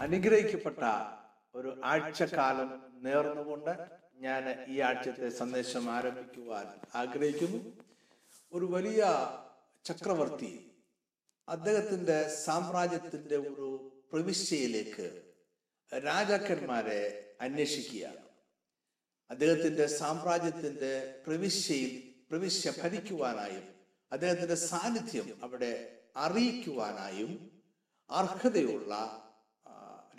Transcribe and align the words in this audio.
അനുഗ്രഹിക്കപ്പെട്ട 0.00 0.82
ഒരു 1.54 1.80
ആഴ്ചക്കാലം 1.84 2.68
നേർന്നുകൊണ്ട് 3.04 3.72
ഞാൻ 4.16 4.64
ഈ 4.68 4.80
ആഴ്ചത്തെ 4.80 5.28
സന്ദേശം 5.28 5.90
ആരംഭിക്കുവാൻ 5.90 6.66
ആഗ്രഹിക്കുന്നു. 6.94 7.60
ഒരു 8.52 8.64
വലിയ 8.64 9.02
ചക്രവർത്തി 9.84 10.52
അദ്ദേഹത്തിന്റെ 11.48 12.28
സാമ്രാജ്യത്തിന്റെ 12.28 13.36
ഒരു 13.36 13.68
പ്രവിശ്യയിലേക്ക് 14.12 15.06
രാജാക്കന്മാരെ 15.92 17.00
അന്വേഷിക്കുകയാണ്. 17.40 18.22
അദ്ദേഹത്തിന്റെ 19.30 19.86
സാമ്രാജ്യത്തിന്റെ 19.86 21.22
പ്രവിശ്യയിൽ 21.26 21.92
പ്രവിശ്യ 22.30 22.72
ഭരിക്കുവാനായും 22.82 23.66
അദ്ദേഹത്തിന്റെ 24.12 24.54
സാന്നിധ്യം 24.54 25.38
അവിടെ 25.42 25.72
അറിയിക്കുവാനായും 26.16 27.32
അർഹതയുള്ള 28.10 28.92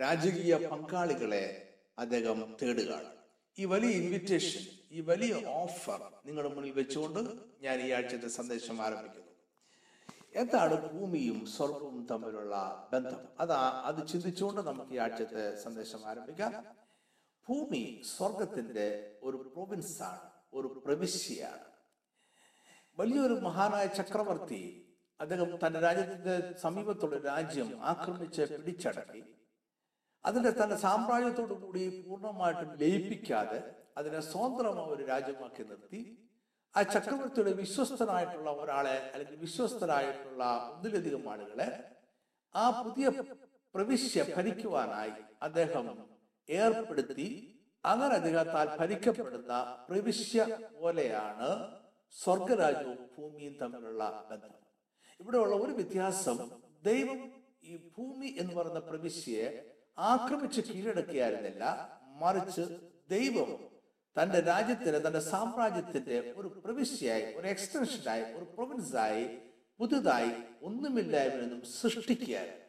രാജകീയ 0.01 0.67
പങ്കാളികളെ 0.67 1.73
അദ്ദേഹം 1.99 2.57
തേടുകയാണ്. 2.61 3.09
ഈ 3.59 3.65
വലിയ 3.65 3.89
ഇൻവിറ്റേഷൻ 3.89 4.65
ഈ 4.91 5.01
വലിയ 5.01 5.45
ഓഫർ 5.47 6.13
നിങ്ങളുടെ 6.25 6.53
മുന്നിൽ 6.53 6.71
വെച്ചുകൊണ്ട് 6.71 7.19
ഞാൻ 7.61 7.81
ഈ 7.81 7.91
ആഴ്ചത്തെ 7.91 8.27
സന്ദേശം 8.27 8.81
ആരംഭിക്കുന്നു. 8.81 9.31
എന്താണ് 10.35 10.93
ഭൂമിയും 10.93 11.45
സ്വർഗവും 11.45 12.07
തമ്മിലുള്ള 12.11 12.87
ബന്ധം? 12.93 13.27
അതാ 13.39 13.83
അത് 13.85 14.07
ചിന്തിച്ചുകൊണ്ട് 14.07 14.61
നമുക്ക് 14.61 14.91
ഈ 14.91 14.97
ആഴ്ചത്തെ 14.97 15.55
സന്ദേശം 15.55 16.05
ആരംഭിക്കാം. 16.05 16.65
ഭൂമി 17.49 18.01
സ്വർഗത്തിന്റെ 18.17 19.15
ഒരു 19.23 19.37
പ്രൊവിൻസ് 19.37 20.01
ആണ് 20.01 20.29
ഒരു 20.53 20.83
പ്രവിശ്യയാണ്. 20.85 21.65
വലിയൊരു 22.99 23.33
മഹാനായ 23.33 23.87
ചക്രവർത്തി 23.87 24.93
അദ്ദേഹം 25.21 25.59
തന്റെ 25.67 25.79
രാജ്യത്തിന്റെ 25.79 26.57
സമീപത്തുള്ള 26.57 27.17
രാജ്യം 27.17 27.79
ആക്രമിച്ച് 27.83 28.41
പിടിച്ചടക്കി. 28.41 29.23
അതിന്റെ 30.25 30.51
തന്റെ 30.51 30.75
സാമ്രാജ്യത്തോടു 30.75 31.53
കൂടി 31.53 32.03
പൂർണമായിട്ടും 32.07 32.77
ലയിപ്പിക്കാതെ 32.79 33.75
അതിനെ 33.97 34.19
സ്വതന്ത്രമായ 34.19 34.93
ഒരു 34.95 35.03
രാജ്യമാക്കി 35.03 35.63
നിർത്തി. 35.63 36.29
ആ 36.75 36.81
ചക്രവർത്തിയുടെ 36.81 37.51
വിശ്വസ്തനായിട്ടുള്ള 37.51 38.51
ഒരാളെ 38.51 39.11
അല്ലെങ്കിൽ 39.13 39.35
വിശ്വസ്തരായിട്ടുള്ള 39.35 40.43
ഒന്നിലധികം 40.73 41.29
ആളുകളെ 41.29 41.67
ആ 42.55 42.83
പുതിയ 42.83 43.09
പ്രവിശ്യ 43.75 44.35
ഭരിക്കുവാനായി 44.37 45.11
അദ്ദേഹം 45.41 45.87
ഏർപ്പെടുത്തി. 46.49 47.57
അങ്ങനെ 47.85 48.13
അദ്ദേഹത്താൽ 48.15 48.77
ഭരിക്കപ്പെടുന്ന 48.79 49.53
പ്രവിശ്യ 49.89 50.45
പോലെയാണ് 50.81 51.49
സ്വർഗരാജ്യവും 52.13 53.09
ഭൂമിയും 53.17 53.53
തമ്മിലുള്ള 53.61 54.27
ബന്ധം. 54.29 54.53
ഇവിടെയുള്ള 55.19 55.55
ഒരു 55.55 55.71
വ്യത്യാസം 55.71 56.37
ദൈവം 56.83 57.19
ഈ 57.63 57.77
ഭൂമി 57.97 58.27
എന്ന് 58.27 58.53
പറയുന്ന 58.53 58.79
പ്രവിശ്യയെ 58.79 59.70
ആക്രമിച്ച് 59.97 60.61
കീഴടക്കിയായിരുന്നില്ല. 60.61 61.97
മറിച്ച് 62.03 62.61
ദൈവം 63.09 63.67
തന്റെ 64.21 64.39
രാജ്യത്തിന് 64.39 65.07
തന്റെ 65.07 65.19
സാമ്രാജ്യത്തിന്റെ 65.19 66.33
ഒരു 66.37 66.47
പ്രവിശ്യയായി 66.65 67.33
ഒരു 67.33 67.47
എക്സ്റ്റൻഷനായി 67.47 68.21
ഒരു 68.21 68.43
പ്രൊവിൻസായി 68.43 69.37
പുതുതായി 69.79 70.31
ഒന്നുമില്ലായ്മ 70.63 71.33
നിന്നും 71.33 71.61
സൃഷ്ടിക്കുകയായിരുന്നു. 71.61 72.61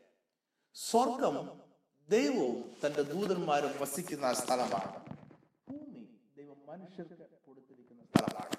സ്വർഗം 0.74 1.60
ദൈവവും 2.08 2.76
തന്റെ 2.86 3.02
ദൂതന്മാരും 3.02 3.72
വസിക്കുന്ന 3.80 4.32
സ്ഥലമാണ്. 4.32 5.16
ഭൂമി 5.68 6.08
ദൈവം 6.36 6.56
മനുഷ്യർക്ക് 6.66 7.12
കൊടുത്തിരിക്കുന്ന 7.46 8.02
സ്ഥലമാണ്. 8.04 8.56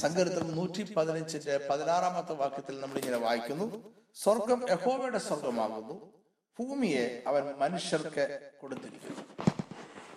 സങ്കീർത്തനം 0.00 0.56
നൂറ്റി 0.56 0.94
പതിനഞ്ചിന്റെ 0.94 1.68
പതിനാറാമത്തെ 1.70 2.34
വാക്യത്തിൽ 2.34 2.80
നമ്മൾ 2.80 2.98
ഇങ്ങനെ 2.98 3.16
വായിക്കുന്നു. 3.16 3.94
സ്വർഗം 4.14 4.66
യഹോവയുടെ 4.70 5.18
സ്വർഗമാകുന്നു. 5.18 6.19
ഭൂമിയെ 6.60 7.22
അവൻ 7.26 7.54
മനുഷ്യർക്ക് 7.56 8.50
കൊടുത്തിരിക്കുന്നു. 8.60 9.44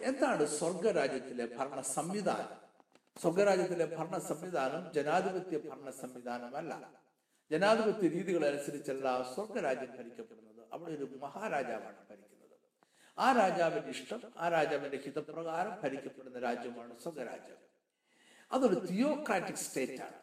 എന്താണ് 0.03 0.45
സ്വർഗരാജ്യത്തിലെ 0.45 1.45
ഭരണ 1.45 1.81
സംവിധാനം? 1.81 2.63
സ്വർഗരാജ്യത്തിലെ 3.21 3.85
ഭരണ 3.85 4.17
സംവിധാനം 4.17 4.93
ജനാധിപത്യ 4.93 5.69
ഭരണ 5.69 5.89
സംവിധാനമല്ല. 5.89 6.91
ജനാധിപത്യ 7.51 8.07
രീതികൾ 8.07 8.45
അനുസരിച്ചല്ല 8.45 9.33
സ്വർഗരാജ്യം 9.35 9.97
ഭരിക്കപ്പെടുന്നത്. 9.97 10.67
അവിടെ 10.73 10.91
ഒരു 10.91 11.19
മഹാരാജാവാണ് 11.21 11.97
ഭരിക്കുന്നത്. 12.09 12.57
ആ 13.19 13.31
രാജാവിന്റെ 13.31 13.89
ഇഷ്ടം 13.89 14.21
ആ 14.37 14.49
രാജാവിന്റെ 14.49 14.97
ഹിതപ്രകാരം 14.97 15.81
ഭരിക്കപ്പെടുന്ന 15.83 16.39
രാജ്യമാണ് 16.39 16.99
സ്വർഗരാജ്യം. 16.99 17.57
അതൊരു 18.51 18.79
തിയോക്രാറ്റിക് 18.79 19.55
സ്റ്റേറ്റ് 19.55 20.03
ആണ് 20.03 20.13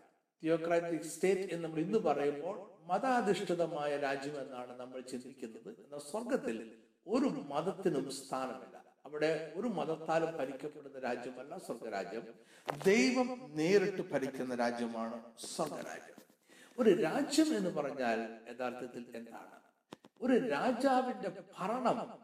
തിയോക്രാറ്റിക് 0.42 1.00
സ്റ്റേറ്റ് 1.00 1.40
എന്ന് 1.40 1.68
നമ്മൾ 1.68 1.80
ഇന്ന് 1.80 1.98
പറയുമ്പോൾ 1.98 2.69
മതാധിഷ്ഠിതമായ 2.86 3.96
രാജ്യം 3.96 4.40
എന്നാണ് 4.40 4.80
നമ്മൾ 4.80 5.00
ചിന്തിക്കുന്നത്. 5.00 5.68
എന്നാൽ 5.68 5.98
സ്വർഗത്തിൽ 5.98 6.78
ഒരു 7.06 7.24
മതത്തിനും 7.24 8.10
സ്ഥാനമില്ല. 8.10 8.84
അവിടെ 9.04 9.52
ഒരു 9.56 9.68
മതത്താലും 9.68 10.36
ഭരിക്കപ്പെടുന്ന 10.36 10.98
രാജ്യമല്ല 10.98 11.58
സ്വർഗരാജ്യം 11.58 12.26
ദൈവം 12.86 13.56
നേരിട്ട് 13.56 14.10
ഭരിക്കുന്ന 14.10 14.54
രാജ്യമാണ് 14.54 15.32
സ്വർഗരാജ്യം 15.38 16.20
ഒരു 16.78 17.02
രാജ്യം 17.02 17.56
എന്ന് 17.56 17.70
പറഞ്ഞാൽ 17.70 18.38
യഥാർത്ഥത്തിൽ 18.54 19.16
എന്താണ്? 19.16 19.60
ഒരു 20.20 20.48
രാജാവിന്റെ 20.48 21.42
ഭരണം 21.58 22.20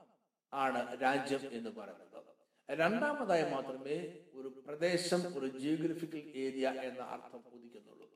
ആണ് 0.55 1.03
രാജ്യം 1.03 1.41
എന്ന് 1.53 1.71
പറയുന്നത്. 1.71 2.25
രണ്ടാമതായി 2.71 3.51
മാത്രമേ 3.51 4.15
ഒരു 4.35 4.63
പ്രദേശം 4.67 5.39
ഒരു 5.39 5.59
ജിയോഗ്രഫിക്കൽ 5.59 6.33
ഏരിയ 6.39 6.69
എന്ന 6.69 7.03
അർത്ഥം 7.03 7.45
ഉദിക്കുന്നുള്ളൂ. 7.53 8.11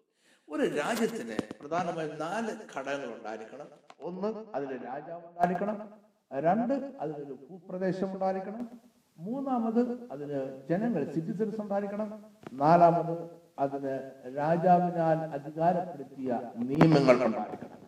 ഒരു 0.51 0.63
രാജ്യത്തിന് 0.63 1.37
പ്രധാനമായും 1.61 2.19
നാല് 2.19 2.53
ഘടകങ്ങൾ 2.77 3.15
ഉണ്ടായിരിക്കണം. 3.15 3.67
ഒന്ന് 4.03 4.45
അതിന് 4.55 4.87
രാജാവ് 4.87 5.23
ഉണ്ടായിരിക്കണം. 5.27 5.89
രണ്ട് 6.33 6.75
അതിനൊരു 7.01 7.39
ഭൂപ്രദേശം 7.51 8.13
ഉണ്ടായിരിക്കണം. 8.13 8.71
മൂന്നാമത് 9.19 9.99
അതിന് 10.13 10.63
ജനങ്ങൾ 10.71 11.05
സിറ്റിസൺസ് 11.15 11.61
ഉണ്ടായിരിക്കണം. 11.61 12.25
നാലാമത് 12.53 13.31
അതിന് 13.59 14.11
രാജാവിനാൽ 14.37 15.19
അധികാരപ്പെടുത്തിയ 15.31 16.41
നിയമങ്ങൾ 16.57 17.27
ഉണ്ടായിരിക്കണം. 17.27 17.79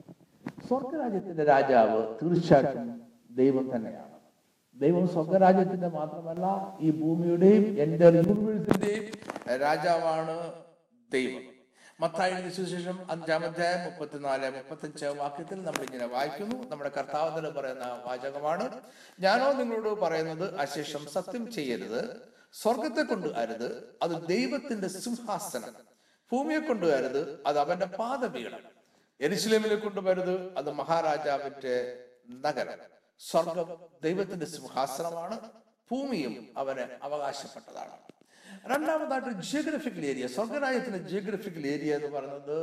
സ്വർഗരാജ്യത്തിന്റെ 0.68 1.44
രാജാവ് 1.44 2.14
തീർച്ചയായിട്ടും 2.22 3.02
ദൈവം 3.30 3.76
തന്നെയാണ്. 3.76 4.12
ദൈവം 4.80 5.08
സ്വർഗരാജ്യത്തിന്റെ 5.08 5.88
മാത്രമല്ല 5.88 6.76
ഈ 6.80 6.90
ഭൂമിയുടെയും 6.90 7.64
എന്റെ 7.78 8.04
യൂണിവേഴ്സിന്റെയും 8.04 9.04
രാജാവാണ് 9.60 10.52
ദൈവം. 11.12 11.51
മത്തായി 12.00 12.50
സുശേഷം 12.50 13.10
അഞ്ചാം 13.10 13.44
അധ്യായം 13.44 13.80
മുപ്പത്തിനാല് 13.80 14.56
മുപ്പത്തഞ്ച് 14.56 15.04
വാക്യത്തിൽ 15.04 15.62
നമ്മൾ 15.62 15.82
ഇങ്ങനെ 15.82 16.06
വായിക്കുന്നു. 16.06 16.68
നമ്മുടെ 16.68 16.90
കർത്താവ് 16.90 17.50
പറയുന്ന 17.50 18.02
വാചകമാണ്. 18.04 18.80
ഞാനോ 19.20 19.52
നിങ്ങളോട് 19.52 20.00
പറയുന്നത് 20.00 20.60
അശേഷം 20.60 21.06
സത്യം 21.10 21.52
ചെയ്യരുത്. 21.52 22.32
സ്വർഗത്തെ 22.52 23.02
കൊണ്ട് 23.02 23.28
അരുത്. 23.28 23.96
അത് 24.02 24.26
ദൈവത്തിന്റെ 24.26 24.88
സിംഹാസനം. 24.88 25.74
ഭൂമിയെ 26.32 26.58
കൊണ്ട് 26.58 26.86
അരുത്. 26.86 27.42
അത് 27.46 27.58
അവന്റെ 27.58 27.86
പാദപീഠം 27.86 28.82
എരിശിലേമിനെ 29.20 29.74
കൊണ്ടുവരുത് 29.74 30.58
അത് 30.58 30.70
മഹാരാജാവിന്റെ 30.70 32.04
നഗരം. 32.30 32.78
സ്വർഗം 33.18 33.76
ദൈവത്തിന്റെ 34.02 34.46
സിംഹാസനമാണ്. 34.46 35.50
ഭൂമിയും 35.90 36.54
അവന് 36.56 36.98
അവകാശപ്പെട്ടതാണ്. 37.02 38.21
രണ്ടാമതായിട്ട് 38.68 39.32
ജിയോഗ്രഫിക്കൽ 39.44 40.04
ഏരിയ 40.10 40.26
സ്വർഗരാജ്യത്തിന്റെ 40.34 41.00
ജിയോഗ്രഫിക്കൽ 41.10 41.64
ഏരിയ 41.72 41.92
എന്ന് 41.98 42.10
പറയുന്നത് 42.16 42.58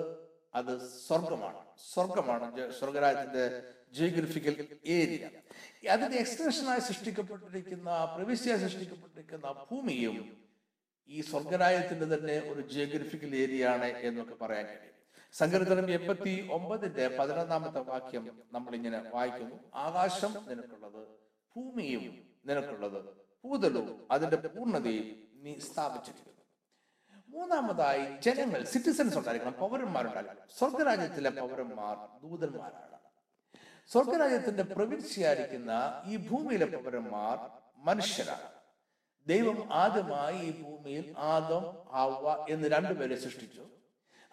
അത് 0.53 0.71
സ്വർഗമാണ് 0.99 1.59
സ്വർഗമാണ് 1.89 2.45
സ്വർഗരാജ്യത്തിന്റെ 2.77 3.45
ജിയോഗ്രഫിക്കൽ 3.97 4.55
ഏരിയ 4.95 5.23
അതിന്റെ 5.89 6.17
എക്സ്റ്റൻഷനായി 6.23 6.83
സൃഷ്ടിക്കപ്പെട്ടിരിക്കുന്ന 6.87 7.89
പ്രവിശ്യയായി 8.15 8.61
സൃഷ്ടിക്കപ്പെട്ടിരിക്കുന്ന 8.65 9.47
ഭൂമിയും 9.63 10.17
ഈ 11.09 11.19
സ്വർഗരാജ്യത്തിന്റെ 11.29 12.07
തന്നെ 12.13 12.35
ഒരു 12.49 12.61
ജിയോഗ്രഫിക്കൽ 12.71 13.31
ഏരിയ 13.35 13.63
ആണ് 13.69 13.87
എന്നൊക്കെ 14.07 14.35
പറയാൻ 14.41 14.65
കഴിയും. 14.67 14.85
സങ്കീർത്തനം 15.33 15.87
എൺപത്തി 15.95 16.33
ഒമ്പതിന്റെ 16.55 17.05
പതിനൊന്നാമത്തെ 17.17 17.81
വാക്യം 17.89 18.23
നമ്മൾ 18.51 18.71
ഇങ്ങനെ 18.75 18.99
വായിക്കുന്നു. 19.15 19.55
ആകാശം 19.85 20.31
നിനക്കുള്ളത് 20.49 21.01
ഭൂമിയും 21.55 22.03
നിനക്കുള്ളത് 22.45 22.99
ഭൂതലവും 23.43 23.97
അതിന്റെ 24.11 24.37
പൂർണതയും 24.47 25.07
നീ 25.39 25.59
സ്ഥാപിച്ചിരിക്കുന്നു. 25.59 26.29
മൂന്നാമതായി 27.29 28.21
ജനങ്ങൾ 28.21 28.63
സിറ്റിസൺസ് 28.63 29.17
ഉണ്ടായിരിക്കണം 29.17 29.53
പൗരന്മാരുണ്ടായിരിക്കണം 29.59 30.47
സ്വർഗരാജ്യത്തിലെ 30.57 31.29
പൗരന്മാർ 31.29 31.97
ദൂതന്മാരാണ്. 32.23 32.99
സ്വർഗരാജ്യത്തിന്റെ 33.87 34.63
പ്രവിശ്യായിരിക്കുന്ന 34.63 36.01
ഈ 36.05 36.17
ഭൂമിയിലെ 36.17 36.65
പൗരന്മാർ 36.65 37.49
മനുഷ്യരാണ്. 37.77 38.51
ദൈവം 39.27 39.73
ആദ്യമായി 39.73 40.37
ഈ 40.37 40.63
ഭൂമിയിൽ 40.63 41.15
ആദം 41.17 41.89
ആവ 41.91 42.45
എന്ന് 42.49 42.67
രണ്ടുപേരെ 42.67 43.15
സൃഷ്ടിച്ചു. 43.15 43.69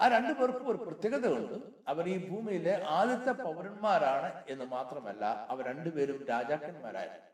ആ 0.01 0.09
രണ്ടുപേർക്കും 0.09 0.69
ഒരു 0.69 0.77
പ്രത്യേകതയുണ്ട്. 0.77 1.55
അവർ 1.89 2.09
ഈ 2.09 2.29
ഭൂമിയിലെ 2.29 2.85
ആദ്യത്തെ 2.85 3.43
പൗരന്മാരാണ് 3.43 4.45
എന്ന് 4.49 4.65
മാത്രമല്ല 4.65 5.25
അവർ 5.25 5.65
രണ്ടുപേരും 5.65 6.27
രാജാക്കന്മാരായിരുന്നു. 6.29 7.27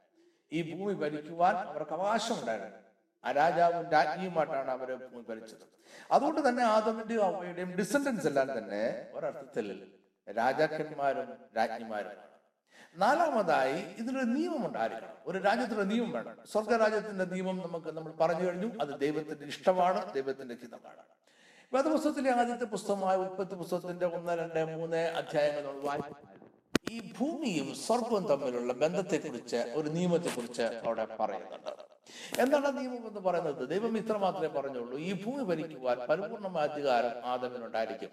ഈ 0.52 0.78
ഭൂമി 0.78 0.94
ഭരിക്കുവാൻ 0.94 1.56
അവർക്ക് 1.56 1.92
അവകാശമുണ്ടായിരുന്നു. 1.92 2.81
ആ 3.24 3.30
രാജാവും 3.30 3.90
രാജ്ഞിയുമായിട്ടാണ് 3.90 4.70
അവരെ 4.70 4.96
ഭരിച്ചത്. 5.28 5.72
അതുകൊണ്ട് 6.10 6.48
തന്നെ 6.48 6.62
ആദമിന്റെയും 6.62 7.24
അമ്മയുടെയും 7.24 7.72
ഡിസെൻഡൻസ് 7.72 8.26
എല്ലാം 8.26 8.58
തന്നെ 8.58 9.06
ഒരർത്ഥത്തിൽ 9.12 9.92
രാജാക്കന്മാരും 10.38 11.32
രാജ്ഞിമാരും 11.56 12.32
നാലാമതായി 12.96 13.82
ഇതിനൊരു 13.82 14.24
നിയമം 14.24 14.66
ഉണ്ടായിരിക്കണം. 14.66 15.16
ഒരു 15.26 15.38
രാജ്യത്തിന്റെ 15.38 15.84
നിയമം 15.84 16.12
വേണം. 16.12 16.36
സ്വർഗരാജ്യത്തിന്റെ 16.52 17.24
നിയമം 17.24 17.58
നമുക്ക് 17.58 17.88
നമ്മൾ 17.88 18.12
പറഞ്ഞു 18.12 18.46
കഴിഞ്ഞു. 18.46 18.72
അത് 18.80 19.00
ദൈവത്തിന്റെ 19.00 19.46
ഇഷ്ടമാണ് 19.46 20.14
ദൈവത്തിന്റെ 20.14 20.54
ഹിതമാണ്. 20.54 21.02
വേദപുസ്തകത്തിലെ 21.74 22.30
ആദ്യത്തെ 22.30 22.64
പുസ്തകമായ 22.64 23.16
ഉൽപ്പത്തി 23.16 23.54
പുസ്തകത്തിന്റെ 23.54 24.06
ഒന്ന് 24.06 24.32
രണ്ട് 24.32 24.76
മൂന്ന് 24.76 24.96
അധ്യായങ്ങൾ 24.96 25.62
നമ്മൾ 25.62 26.12
ഈ 26.90 27.12
ഭൂമിയും 27.18 27.74
സ്വർഗവും 27.74 28.26
തമ്മിലുള്ള 28.26 28.72
ബന്ധത്തെക്കുറിച്ച് 28.72 29.56
ഒരു 29.56 29.88
നിയമത്തെക്കുറിച്ച് 29.88 30.62
അവിടെ 30.62 31.04
പറയുന്നുണ്ട്. 31.20 31.91
എന്താണ് 32.38 32.78
നിയമം 32.78 33.08
എന്ന് 33.08 33.20
പറയുന്നത്? 33.20 33.68
ദൈവം 33.68 33.98
ഇത്ര 33.98 34.16
മാത്രമേ 34.16 34.48
പറഞ്ഞുള്ളൂ. 34.48 34.98
ഈ 34.98 35.24
ഭൂമി 35.24 35.42
ഭരിക്കുവാൻ 35.42 35.98
പരിപൂർണമായ 35.98 36.66
അധികാരം 36.66 37.26
ആദമിനുണ്ടായിരിക്കും. 37.26 38.10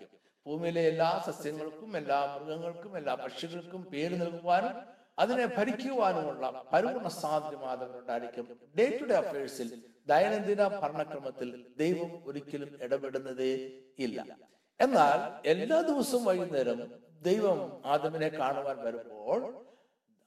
ഭൂമിയിലെ 0.47 0.81
എല്ലാ 0.81 1.23
സസ്യങ്ങൾക്കും 1.27 1.97
എല്ലാ 1.97 2.35
മൃഗങ്ങൾക്കും 2.35 2.97
എല്ലാ 2.97 3.15
പക്ഷികൾക്കും 3.15 3.83
പേര് 3.83 4.21
നൽകുവാനും 4.21 4.71
അതിനെ 5.19 5.45
ഭരിക്കുവാനുമുള്ള 5.45 6.63
പരിപൂർണ 6.73 7.07
സ്വാതന്ത്ര്യം 7.07 7.69
ആദമിനുണ്ടായിരിക്കും. 7.69 8.59
ഡേ 8.79 8.97
ടു 9.01 9.03
ഡേ 9.03 9.15
അഫയേഴ്സിൽ 9.15 9.83
ദൈനംദിന 10.07 10.67
ഭരണക്രമത്തിൽ 10.67 11.65
ദൈവം 11.77 12.23
ഒരിക്കലും 12.25 12.77
ഇടപെടുന്നതേ 12.81 13.71
ഇല്ല. 13.99 14.37
എന്നാൽ 14.79 15.47
എല്ലാ 15.49 15.81
ദിവസവും 15.81 16.25
വൈകുന്നേരം 16.25 16.91
ദൈവം 17.21 17.81
ആദമിനെ 17.85 18.27
കാണുവാൻ 18.27 18.77
വരുമ്പോൾ 18.77 19.58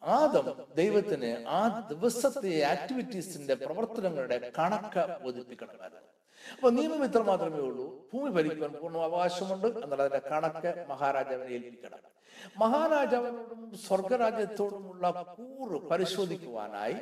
ആദം 0.05 0.65
ദൈവത്തിന് 0.77 1.45
ആ 1.49 1.89
ദിവസത്തെ 1.91 2.63
ആക്ടിവിറ്റീസിന്റെ 2.63 3.55
പ്രവർത്തനങ്ങളുടെ 3.55 4.53
കണക്ക് 4.59 5.25
ബോധിപ്പിക്കണമായിരുന്നു. 5.25 6.03
അപ്പൊ 6.53 6.71
നിയമം 6.71 7.05
ഇത്ര 7.05 7.23
മാത്രമേ 7.23 7.59
ഉള്ളൂ. 7.59 8.11
ഭൂമി 8.15 8.31
ഭരിക്കുവാൻ 8.31 8.73
പൂർണ 8.73 8.99
അവകാശമുണ്ട്. 8.99 9.67
എന്നുള്ള 9.67 10.03
അതിന്റെ 10.03 10.29
കണക്ക് 10.29 10.87
മഹാരാജാവിനെ 10.89 11.51
ഏൽപ്പിക്കണം. 11.51 11.99
മഹാരാജാവിനോടും 12.59 13.79
സ്വർഗരാജ്യത്തോടുമുള്ള 13.89 15.37
കൂറ് 15.39 15.83
പരിശോധിക്കുവാനായി 15.83 16.97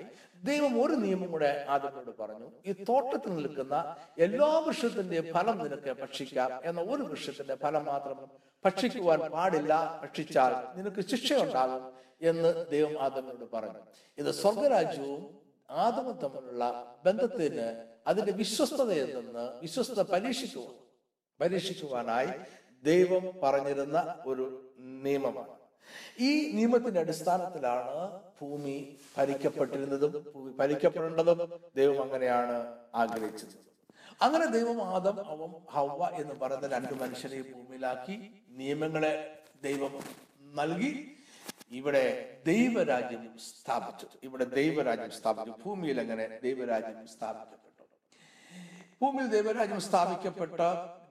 ദൈവം 0.45 0.85
ഒരു 0.85 0.93
നിയമം 0.93 1.31
കൂടെ 1.31 1.67
ആദ്യത്തോട് 1.69 2.23
പറഞ്ഞു. 2.23 2.51
ഈ 2.67 2.73
തോട്ടത്തിൽ 2.73 3.35
നിൽക്കുന്ന 3.35 3.97
എല്ലാ 4.19 4.59
വൃക്ഷത്തിന്റെയും 4.59 5.27
ഫലം 5.35 5.59
നിനക്ക് 5.59 5.97
ഭക്ഷിക്കാം 6.01 6.61
എന്ന 6.65 6.81
ഒരു 6.81 7.03
വൃക്ഷത്തിന്റെ 7.03 7.55
ഫലം 7.55 7.85
മാത്രം 7.85 8.31
ഭക്ഷിക്കുവാൻ 8.65 9.19
പാടില്ല. 9.19 10.01
ഭക്ഷിച്ചാൽ 10.03 10.79
നിനക്ക് 10.79 11.09
ശിക്ഷയുണ്ടാകും. 11.09 12.10
എന്ന് 12.23 12.67
ദൈവം 12.71 13.03
ആദമിനോട് 13.03 13.51
പറഞ്ഞു. 13.53 13.79
ഇത് 14.19 14.31
സ്വർഗരാജ്യവും 14.31 15.41
ആദമും 15.71 16.19
തമ്മിലുള്ള 16.19 16.97
ബന്ധത്തിന് 17.07 17.87
അതിന്റെ 18.07 18.33
വിശ്വസ്തതയിൽ 18.33 19.17
നിന്ന് 19.17 19.61
വിശ്വസ്ത 19.61 20.01
പരീക്ഷിച്ചു 20.01 20.75
പരീക്ഷിക്കുവാനായി 21.41 22.29
ദൈവം 22.83 23.41
പറഞ്ഞിരുന്ന 23.43 24.23
ഒരു 24.27 24.73
നിയമമാണ്. 24.79 25.61
ഈ 26.21 26.53
നിയമത്തിന്റെ 26.53 27.01
അടിസ്ഥാനത്തിലാണ് 27.01 28.21
ഭൂമി 28.41 28.97
ഭരിക്കപ്പെട്ടിരുന്നതും 29.19 30.33
ഭൂമി 30.35 30.53
ഭരിക്കപ്പെടേണ്ടതും 30.53 31.61
ദൈവം 31.77 32.03
അങ്ങനെയാണ് 32.03 32.77
ആഗ്രഹിച്ചത്. 32.95 33.71
അങ്ങനെ 34.23 34.47
ദൈവം 34.47 34.83
ആദം 34.83 35.27
അവം 35.27 35.53
ഹവ 35.71 36.07
എന്ന് 36.07 36.35
പറയുന്ന 36.35 36.67
രണ്ട് 36.67 36.95
മനുഷ്യരെ 36.95 37.43
ഭൂമിയിലാക്കി 37.43 38.31
നിയമങ്ങളെ 38.51 39.39
ദൈവം 39.63 40.01
നൽകി. 40.41 41.17
ഇവിടെ 41.71 42.41
ദൈവരാജ്യം 42.47 43.39
സ്ഥാപിച്ചു. 43.39 44.07
ഇവിടെ 44.23 44.45
ദൈവരാജ്യം 44.45 45.11
സ്ഥാപിച്ചു. 45.11 45.53
ഭൂമിയിൽ 45.65 46.01
അങ്ങനെ 46.01 46.41
ദൈവരാജ്യം 46.43 47.07
സ്ഥാപിക്കപ്പെട്ടു. 47.07 47.85
ഭൂമിയിൽ 49.03 49.27
ദൈവരാജ്യം 49.27 49.81
സ്ഥാപിക്കപ്പെട്ട 49.81 50.61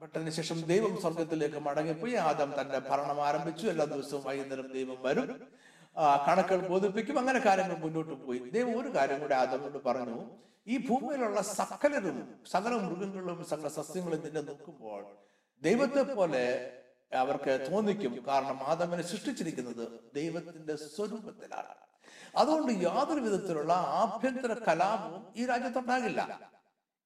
പെട്ടതിന് 0.01 0.29
ശേഷം 0.29 0.61
ദൈവം 0.61 1.01
സ്വർഗത്തിലേക്ക് 1.01 1.59
മടങ്ങിപ്പോയി. 1.59 2.13
ആദം 2.13 2.61
തന്റെ 2.61 2.79
ഭരണം 2.79 3.21
ആരംഭിച്ചു. 3.25 3.67
എല്ലാ 3.67 3.85
ദിവസവും 3.85 4.23
വൈകുന്നേരം 4.23 4.73
ദൈവം 4.73 4.97
വരും. 5.01 5.47
കണക്കുകൾ 6.27 6.67
ബോധിപ്പിക്കും. 6.67 7.19
അങ്ങനെ 7.19 7.39
കാര്യങ്ങൾ 7.39 7.77
മുന്നോട്ട് 7.77 8.13
പോയി. 8.13 8.39
ദൈവം 8.39 8.81
ഒരു 8.81 8.95
കാര്യം 8.95 9.19
കൂടെ 9.19 9.35
ആദമോട് 9.35 9.83
പറഞ്ഞു. 9.83 10.31
ഈ 10.67 10.87
ഭൂമിയിലുള്ള 10.87 11.41
സകലരും 11.41 12.39
സകല 12.51 12.69
മൃഗങ്ങളും 12.69 13.45
സകല 13.45 13.67
സസ്യങ്ങളും 13.67 14.21
നിന്നെ 14.25 14.41
നോക്കുമ്പോൾ 14.41 15.05
ദൈവത്തെ 15.61 16.03
പോലെ 16.03 16.78
അവർക്ക് 17.13 17.67
തോന്നിക്കും. 17.71 18.25
കാരണം 18.27 18.63
ആദമിനെ 18.63 19.03
സൃഷ്ടിച്ചിരിക്കുന്നത് 19.03 19.87
ദൈവത്തിന്റെ 20.15 20.75
സ്വരൂപത്തിലാണ്. 20.75 21.75
അതുകൊണ്ട് 22.35 22.71
യാതൊരു 22.71 23.19
വിധത്തിലുള്ള 23.19 23.73
ആഭ്യന്തര 23.73 24.53
കലാപവും 24.53 25.33
ഈ 25.35 25.45
രാജ്യത്തുണ്ടാകില്ല 25.45 26.51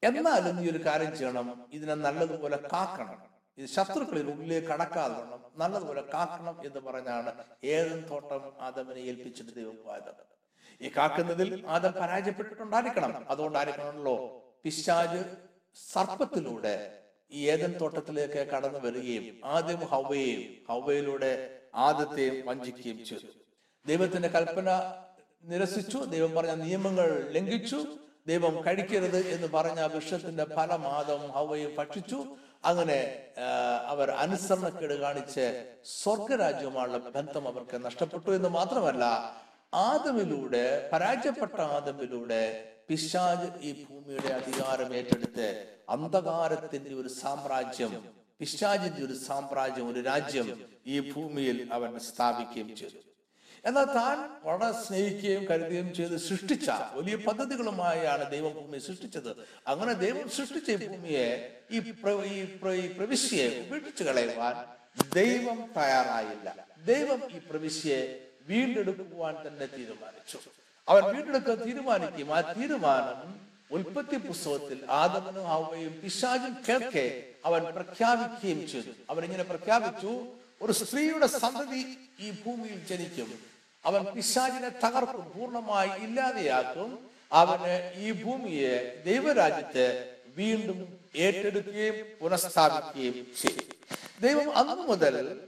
എന്നാലും 0.03 0.61
ഈ 0.61 0.71
ഒരു 0.71 0.85
കാര്യം 0.85 1.17
ചെയ്യണം. 1.17 1.65
ഇതിനെ 1.73 1.93
നല്ലതുപോലെ 1.93 2.59
കാക്കണം. 2.73 3.33
ഇത് 3.57 3.69
ശത്രുക്കളിൽ 3.69 4.31
ഉള്ളിലേക്ക് 4.31 4.67
കടക്കാതെ 4.67 5.37
നല്ലതുപോലെ 5.57 6.03
കാക്കണം 6.13 6.65
എന്ന് 6.65 6.79
പറഞ്ഞാണ് 6.79 7.43
ഏതും 7.63 7.99
തോട്ടം 7.99 8.53
ആദമിനെ 8.61 8.99
ഏൽപ്പിച്ചിട്ട് 8.99 9.55
ദൈവം 9.55 9.83
പോയത്. 9.85 10.33
ഈ 10.81 10.91
കാക്കുന്നതിൽ 10.97 11.65
ആദം 11.67 11.91
പരാജയപ്പെട്ടിട്ടുണ്ടായിരിക്കണം. 11.91 13.29
അതുകൊണ്ടായിരിക്കണമല്ലോ 13.29 14.43
പിശാജ് 14.63 15.25
സർപ്പത്തിലൂടെ 15.93 17.02
ഈ 17.33 17.43
തോട്ടത്തിലേക്ക് 17.81 18.41
കടന്നു 18.53 18.79
വരികയും 18.79 19.25
ആദ്യം 19.45 19.81
ഹവയെയും 19.91 20.41
ഹവയിലൂടെ 20.69 21.31
ആദ്യത്തെയും 21.75 22.35
വഞ്ചിക്കുകയും 22.47 23.05
ചെയ്തു. 23.05 23.29
ദൈവത്തിന്റെ 23.85 24.29
കൽപ്പന 24.29 24.69
നിരസിച്ചു 25.43 25.97
ദൈവം 25.97 26.35
പറഞ്ഞ 26.35 26.51
നിയമങ്ങൾ 26.51 27.31
ലംഘിച്ചു 27.35 27.79
ദൈവം 28.27 28.53
കഴിക്കരുത് 28.65 29.21
എന്ന് 29.35 29.47
പറഞ്ഞ 29.47 29.79
വൃക്ഷത്തിന്റെ 29.93 30.45
ഫലം 30.55 30.83
ആദം 30.87 31.31
ഹവയും 31.31 31.71
ഭക്ഷിച്ചു. 31.77 32.19
അങ്ങനെ 32.63 32.99
അവർ 33.85 34.11
അനുസരണക്കേട് 34.11 34.93
കാണിച്ച് 34.93 35.45
സ്വർഗരാജ്യവുമായുള്ള 35.83 36.97
ബന്ധം 37.15 37.47
അവർക്ക് 37.47 37.85
നഷ്ടപ്പെട്ടു 37.85 38.29
എന്ന് 38.31 38.49
മാത്രമല്ല 38.49 39.03
ആദമിലൂടെ 39.73 40.89
പരാജയപ്പെട്ട 40.93 41.59
ആദമിലൂടെ 41.75 42.43
പിശാജ് 42.87 43.47
ഈ 43.61 43.69
ഭൂമിയുടെ 43.83 44.31
അധികാരം 44.33 44.89
ഏറ്റെടുത്ത് 44.95 45.47
അന്ധകാരത്തിന്റെ 45.89 46.95
ഒരു 46.95 47.07
സാമ്രാജ്യം 47.07 48.23
പിശാജിന്റെ 48.39 49.05
ഒരു 49.05 49.13
സാമ്രാജ്യം 49.13 49.87
ഒരു 49.87 49.99
രാജ്യം 49.99 50.65
ഈ 50.87 51.11
ഭൂമിയിൽ 51.11 51.69
അവൻ 51.73 51.99
സ്ഥാപിക്കുകയും 51.99 52.75
ചെയ്തു. 52.75 52.97
എന്നാൽ 53.65 53.83
താൻ 53.83 54.17
വളരെ 54.43 54.83
സ്നേഹിക്കുകയും 54.83 55.45
കരുതുകയും 55.45 55.93
ചെയ്ത് 55.93 56.17
സൃഷ്ടിച്ച 56.17 56.69
വലിയ 56.69 57.15
പദ്ധതികളുമായാണ് 57.15 58.31
ദൈവം 58.31 58.53
ഭൂമിയെ 58.53 58.79
സൃഷ്ടിച്ചത്. 58.79 59.31
അങ്ങനെ 59.67 59.93
ദൈവം 59.93 60.29
സൃഷ്ടിച്ച 60.29 60.85
ഭൂമിയെ 60.85 61.59
ഈ 61.71 61.79
പ്രവിശ്യയെ 61.79 63.67
ഉപേക്ഷിച്ചു 63.67 64.03
കളയുവാൻ 64.03 64.55
ദൈവം 65.13 65.71
തയ്യാറായില്ല. 65.77 66.67
ദൈവം 66.85 67.31
ഈ 67.31 67.39
പ്രവിശ്യയെ 67.49 68.27
വീണ്ടെടുക്കുവാൻ 68.41 69.35
തന്നെ 69.47 69.65
തീരുമാനിച്ചു. 69.65 70.39
അവൻ 70.87 71.03
വീണ്ടെടുക്കാൻ 71.03 71.55
തീരുമാനിക്കും. 71.55 72.35
ആ 72.35 72.41
തീരുമാനം 72.41 73.52
ഉൽപ്പത്തി 73.73 74.17
പുസ്തകത്തിൽ 74.17 74.79
ആദമനും 74.89 75.43
ഹവയും 75.43 76.01
പിശാചും 76.03 76.57
കേൾക്കെ 76.69 77.05
അവൻ 77.45 77.61
പ്രഖ്യാപിക്കുകയും 77.63 78.67
ചെയ്തു. 78.67 78.91
അവൻ 79.09 79.25
ഇങ്ങനെ 79.25 79.43
പ്രഖ്യാപിച്ചു 79.43 80.27
ഒരു 80.61 80.71
സ്ത്രീയുടെ 80.71 81.27
സന്തതി 81.27 81.97
ഈ 82.19 82.31
ഭൂമിയിൽ 82.31 82.87
ജനിക്കും. 82.89 83.39
അവൻ 83.85 84.03
പിശാചിനെ 84.03 84.69
തകർക്കും 84.69 85.31
പൂർണമായി 85.35 86.03
ഇല്ലാതെയാക്കും. 86.03 87.09
അവന് 87.31 87.93
ഈ 87.95 88.11
ഭൂമിയെ 88.11 89.03
ദൈവരാജ്യത്തെ 89.05 89.87
വീണ്ടും 90.35 90.99
ഏറ്റെടുക്കുകയും 91.15 91.95
പുനഃസ്ഥാപിക്കുകയും 92.21 93.27
ചെയ്യും. 93.41 93.67
ദൈവം 94.21 94.57
അന്ന് 94.57 94.75
മുതൽ 94.75 95.41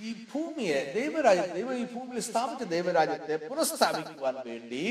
ഈ 0.00 0.12
ഭൂമിയെ 0.34 0.92
ദൈവരാജ്യം 0.94 1.54
ദൈവം 1.54 1.78
ഈ 1.78 1.84
ഭൂമിയിൽ 1.84 2.22
സ്ഥാപിച്ച 2.22 2.62
ദൈവരാജ്യത്തെ 2.62 3.36
പുനഃസ്ഥാപിക്കുവാൻ 3.46 4.34
വേണ്ടി 4.46 4.84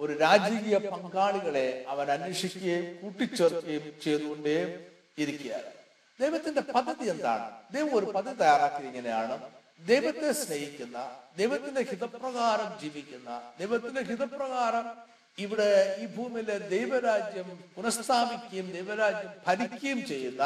ഒരു 0.00 0.12
രാജകീയ 0.18 0.78
പങ്കാളികളെ 0.78 1.84
അവൻ 1.88 2.10
അന്വേഷിക്കുകയും 2.12 2.98
കൂട്ടിച്ചേർക്കുകയും 3.02 4.00
ചെയ്തുകൊണ്ടേ 4.04 4.86
ഇരിക്കുകയാണ്. 5.18 5.70
ദൈവത്തിന്റെ 6.20 6.60
പദ്ധതി 6.60 7.10
എന്താണ്? 7.10 7.74
ദൈവം 7.74 7.96
ഒരു 7.96 8.06
പദ്ധതി 8.06 8.36
തയ്യാറാക്കി 8.36 8.86
ഇങ്ങനെയാണ് 8.86 9.50
ദൈവത്തെ 9.86 10.32
സ്നേഹിക്കുന്ന 10.32 10.98
ദൈവത്തിന്റെ 11.38 11.82
ഹിതപ്രകാരം 11.82 12.80
ജീവിക്കുന്ന 12.80 13.42
ദൈവത്തിന്റെ 13.60 14.02
ഹിതപ്രകാരം 14.02 15.10
ഇവിടെ 15.38 15.96
ഈ 16.00 16.06
ഭൂമിയിലെ 16.06 16.58
ദൈവരാജ്യം 16.58 17.48
പുനഃസ്ഥാപിക്കുകയും 17.76 18.72
ദൈവരാജ്യം 18.72 19.30
ഭരിക്കുകയും 19.46 20.06
ചെയ്യുന്ന 20.06 20.42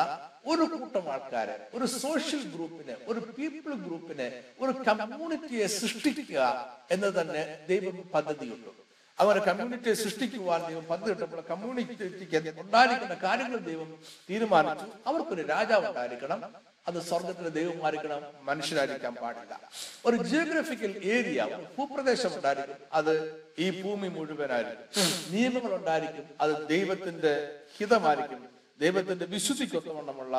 ഒരു 0.47 0.63
കൂട്ടം 0.63 1.13
ആൾക്കാരെ 1.13 1.57
ഒരു 1.75 1.87
സോഷ്യൽ 1.87 2.43
ഗ്രൂപ്പിനെ 2.43 2.97
ഒരു 3.07 3.21
പീപ്പിൾ 3.39 3.75
ഗ്രൂപ്പിനെ 3.75 4.43
ഒരു 4.61 4.73
കമ്മ്യൂണിറ്റിയെ 4.89 5.67
സൃഷ്ടിക്കുക 5.67 6.41
എന്ന് 6.91 7.21
തന്നെ 7.21 7.43
ദൈവം 7.69 7.97
പദ്ധതിയുണ്ട്. 8.15 8.85
അങ്ങനെ 9.19 9.41
കമ്മ്യൂണിറ്റിയെ 9.41 9.95
സൃഷ്ടിക്കുവാൻ 9.95 10.67
ദൈവം 10.69 10.85
പന്ത് 10.85 11.29
കമ്മ്യൂണിറ്റിക്ക് 11.29 12.61
ഉണ്ടായിരിക്കുന്ന 12.61 13.15
കാര്യങ്ങൾ 13.15 13.59
ദൈവം 13.59 13.99
തീരുമാനിച്ചു. 14.31 14.87
അവർക്കൊരു 15.07 15.47
രാജാവ് 15.47 15.89
ഉണ്ടായിരിക്കണം 15.89 16.75
അത് 16.89 17.03
സ്വർഗത്തിലെ 17.03 17.49
ദൈവമായിരിക്കണം. 17.49 18.23
മനുഷ്യരായിരിക്കാൻ 18.43 19.15
പാടില്ല. 19.15 19.61
ഒരു 20.07 20.17
ജിയോഗ്രഫിക്കൽ 20.17 21.01
ഏരിയ 21.05 21.43
ഒരു 21.43 21.67
ഭൂപ്രദേശം 21.79 22.37
ഉണ്ടായിരിക്കും. 22.37 22.77
അത് 22.93 23.45
ഈ 23.59 23.83
ഭൂമി 23.83 24.09
മുഴുവനായിരിക്കും. 24.09 25.03
നിയമങ്ങൾ 25.31 25.75
ഉണ്ടായിരിക്കും. 25.75 26.25
അത് 26.41 26.69
ദൈവത്തിന്റെ 26.69 27.59
ഹിതമായിരിക്കും. 27.79 28.49
ദൈവത്തിന്റെ 28.81 29.25
വിശുദ്ധിക്കൊത്തവണ്ണമുള്ള 29.25 30.37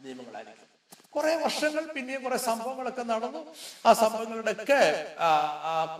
നിയമങ്ങളായിരിക്കും. 0.00 0.67
കുറെ 1.14 1.36
വർഷങ്ങൾ 1.36 1.84
പിന്നെയും 1.92 2.22
കുറെ 2.22 2.36
സംഭവങ്ങളൊക്കെ 2.36 3.02
നടന്നു. 3.02 3.40
ആ 3.86 3.92
സംഭവങ്ങളുടെ 3.92 4.52
ഒക്കെ 4.52 4.82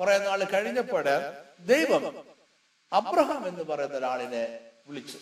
കുറെ 0.00 0.18
നാൾ 0.18 0.44
കഴിഞ്ഞപ്പോഴ് 0.44 1.16
ദൈവം 1.72 2.04
അബ്രഹാം 2.92 3.48
എന്ന് 3.48 3.64
പറയുന്ന 3.64 3.96
ഒരാളിനെ 3.96 4.60
വിളിച്ചു. 4.88 5.18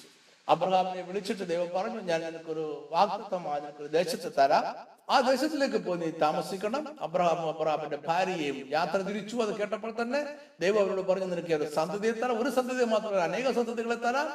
അബ്രഹാമിനെ 0.49 1.03
വിളിച്ചിട്ട് 1.03 1.49
ദൈവം 1.49 1.71
പറഞ്ഞു 1.77 2.01
ഞാൻ 2.01 2.21
നിനക്കൊരു 2.21 2.89
വാക്തത്വമായ 2.91 3.61
നിനക്കൊരു 3.61 3.89
ദേശത്ത് 3.89 4.33
തരാം. 4.39 4.65
ആ 5.11 5.21
ദേശത്തിലേക്ക് 5.21 5.79
പോയി 5.87 5.99
നീ 5.99 6.11
താമസിക്കണം. 6.11 6.85
അബ്രഹാം 7.01 7.41
അബ്രഹാമിന്റെ 7.49 7.97
ഭാര്യയും 7.97 8.69
യാത്ര 8.71 8.99
തിരിച്ചു. 8.99 9.37
അത് 9.37 9.53
കേട്ടപ്പോൾ 9.59 9.93
തന്നെ 10.03 10.21
ദൈവം 10.61 10.81
അവരോട് 10.81 11.07
പറഞ്ഞു 11.09 11.25
നിനക്ക് 11.25 11.75
സന്തതിയെ 11.75 12.13
തരാം? 12.13 12.43
ഒരു 12.43 12.51
സന്തതിയെ 12.51 12.85
മാത്രമല്ല 12.85 13.23
അനേക 13.31 13.51
സന്തതികളെ 13.59 13.95
തരാം. 13.95 14.29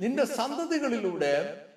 നിന്റെ 0.00 0.24
സന്തതികളിലൂടെ 0.40 1.32